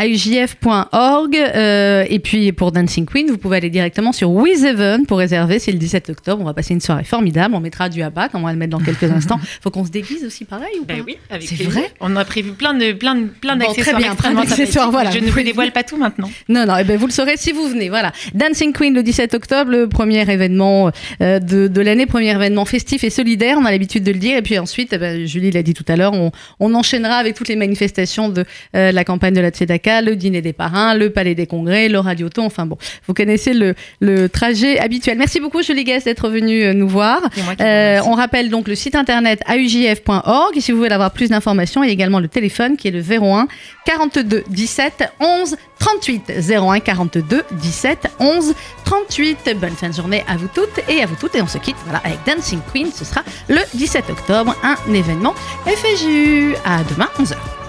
aujf.org 0.00 1.36
euh, 1.36 2.04
et 2.08 2.18
puis 2.18 2.52
pour 2.52 2.72
Dancing 2.72 3.06
Queen, 3.06 3.26
vous 3.28 3.38
pouvez 3.38 3.56
aller 3.58 3.70
directement 3.70 4.12
sur 4.12 4.30
WizEven 4.30 5.06
pour 5.06 5.18
réserver. 5.18 5.58
C'est 5.58 5.72
le 5.72 5.78
17 5.78 6.10
octobre. 6.10 6.40
On 6.42 6.44
va 6.46 6.54
passer 6.54 6.74
une 6.74 6.80
soirée 6.80 7.04
formidable. 7.04 7.54
On 7.54 7.60
mettra 7.60 7.88
du 7.88 8.02
abat, 8.02 8.28
on 8.34 8.40
va 8.42 8.52
le 8.52 8.58
mettre 8.58 8.76
dans 8.76 8.84
quelques 8.84 9.02
instants. 9.10 9.40
Faut 9.60 9.70
qu'on 9.70 9.84
se 9.84 9.90
déguise 9.90 10.24
aussi 10.24 10.44
pareil 10.44 10.68
ou 10.80 10.84
pas 10.84 10.94
Ben 10.94 11.02
oui, 11.06 11.16
avec 11.30 11.48
C'est 11.48 11.64
vrai 11.64 11.92
On 12.00 12.14
a 12.16 12.24
prévu 12.24 12.52
plein 12.52 12.74
de 12.74 12.92
plein 12.92 13.14
de 13.14 13.26
plein 13.26 13.56
Bon, 13.56 13.66
d'accessoires 13.66 13.94
très 13.96 14.02
bien, 14.02 14.14
plein 14.14 14.32
d'accessoires, 14.34 14.90
voilà. 14.90 15.10
Je 15.10 15.18
ne 15.18 15.30
vous 15.30 15.42
dévoile 15.42 15.72
pas 15.72 15.82
tout 15.82 15.96
maintenant. 15.96 16.30
Non, 16.48 16.66
non, 16.66 16.76
eh 16.78 16.84
ben 16.84 16.96
vous 16.98 17.06
le 17.06 17.12
saurez 17.12 17.36
si 17.36 17.52
vous 17.52 17.68
venez. 17.68 17.88
Voilà. 17.96 18.12
Dancing 18.34 18.74
Queen 18.74 18.92
le 18.92 19.02
17 19.02 19.32
octobre, 19.32 19.70
le 19.70 19.88
premier 19.88 20.20
événement 20.30 20.90
euh, 21.22 21.38
de, 21.38 21.66
de 21.66 21.80
l'année, 21.80 22.04
premier 22.04 22.32
événement 22.32 22.66
festif 22.66 23.04
et 23.04 23.08
solidaire, 23.08 23.56
on 23.58 23.64
a 23.64 23.70
l'habitude 23.70 24.04
de 24.04 24.12
le 24.12 24.18
dire. 24.18 24.36
Et 24.36 24.42
puis 24.42 24.58
ensuite, 24.58 24.92
eh 24.92 24.98
ben, 24.98 25.26
Julie 25.26 25.50
l'a 25.50 25.62
dit 25.62 25.72
tout 25.72 25.84
à 25.88 25.96
l'heure, 25.96 26.12
on, 26.12 26.30
on 26.60 26.74
enchaînera 26.74 27.14
avec 27.16 27.34
toutes 27.34 27.48
les 27.48 27.56
manifestations 27.56 28.28
de 28.28 28.44
euh, 28.74 28.92
la 28.92 29.02
campagne 29.02 29.32
de 29.32 29.40
la 29.40 29.48
Tzedaka, 29.48 30.02
le 30.02 30.14
dîner 30.14 30.42
des 30.42 30.52
parrains, 30.52 30.94
le 30.94 31.08
palais 31.08 31.34
des 31.34 31.46
congrès, 31.46 31.88
le 31.88 31.98
radioton. 31.98 32.44
Enfin 32.44 32.66
bon, 32.66 32.76
vous 33.06 33.14
connaissez 33.14 33.54
le, 33.54 33.74
le 34.00 34.28
trajet 34.28 34.78
habituel. 34.78 35.16
Merci 35.16 35.40
beaucoup 35.40 35.62
Julie 35.62 35.84
Guest 35.84 36.04
d'être 36.04 36.28
venue 36.28 36.64
euh, 36.64 36.74
nous 36.74 36.88
voir. 36.88 37.22
Euh, 37.62 38.00
on 38.04 38.12
rappelle 38.12 38.50
donc 38.50 38.68
le 38.68 38.74
site 38.74 38.94
internet 38.94 39.40
aujf.org 39.48 40.54
et 40.54 40.60
si 40.60 40.70
vous 40.70 40.78
voulez 40.78 40.90
avoir 40.90 41.12
plus 41.12 41.30
d'informations, 41.30 41.82
il 41.82 41.86
y 41.86 41.90
a 41.90 41.94
également 41.94 42.20
le 42.20 42.28
téléphone 42.28 42.76
qui 42.76 42.88
est 42.88 42.90
le 42.90 43.00
01 43.00 43.48
42 43.86 44.44
17 44.50 45.04
11 45.20 45.56
38 45.78 46.32
01 46.50 46.80
42 46.80 47.42
17 47.52 47.85
11 48.18 48.54
38. 48.84 49.58
Bonne 49.58 49.70
fin 49.70 49.88
de 49.88 49.94
journée 49.94 50.24
à 50.28 50.36
vous 50.36 50.48
toutes 50.52 50.80
et 50.88 51.02
à 51.02 51.06
vous 51.06 51.16
toutes 51.16 51.34
et 51.34 51.42
on 51.42 51.46
se 51.46 51.58
quitte 51.58 51.76
voilà 51.84 52.00
avec 52.04 52.18
Dancing 52.26 52.60
Queen. 52.72 52.90
Ce 52.92 53.04
sera 53.04 53.22
le 53.48 53.60
17 53.74 54.10
octobre, 54.10 54.54
un 54.62 54.92
événement 54.92 55.34
FSU. 55.66 56.56
À 56.64 56.82
demain 56.84 57.08
11h. 57.18 57.65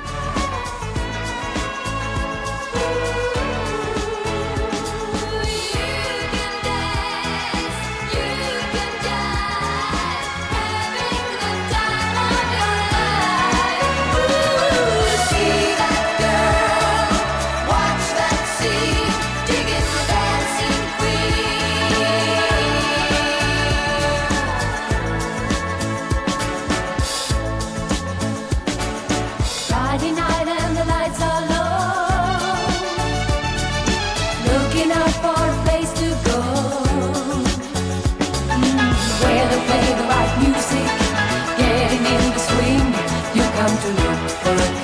Alright. 44.47 44.76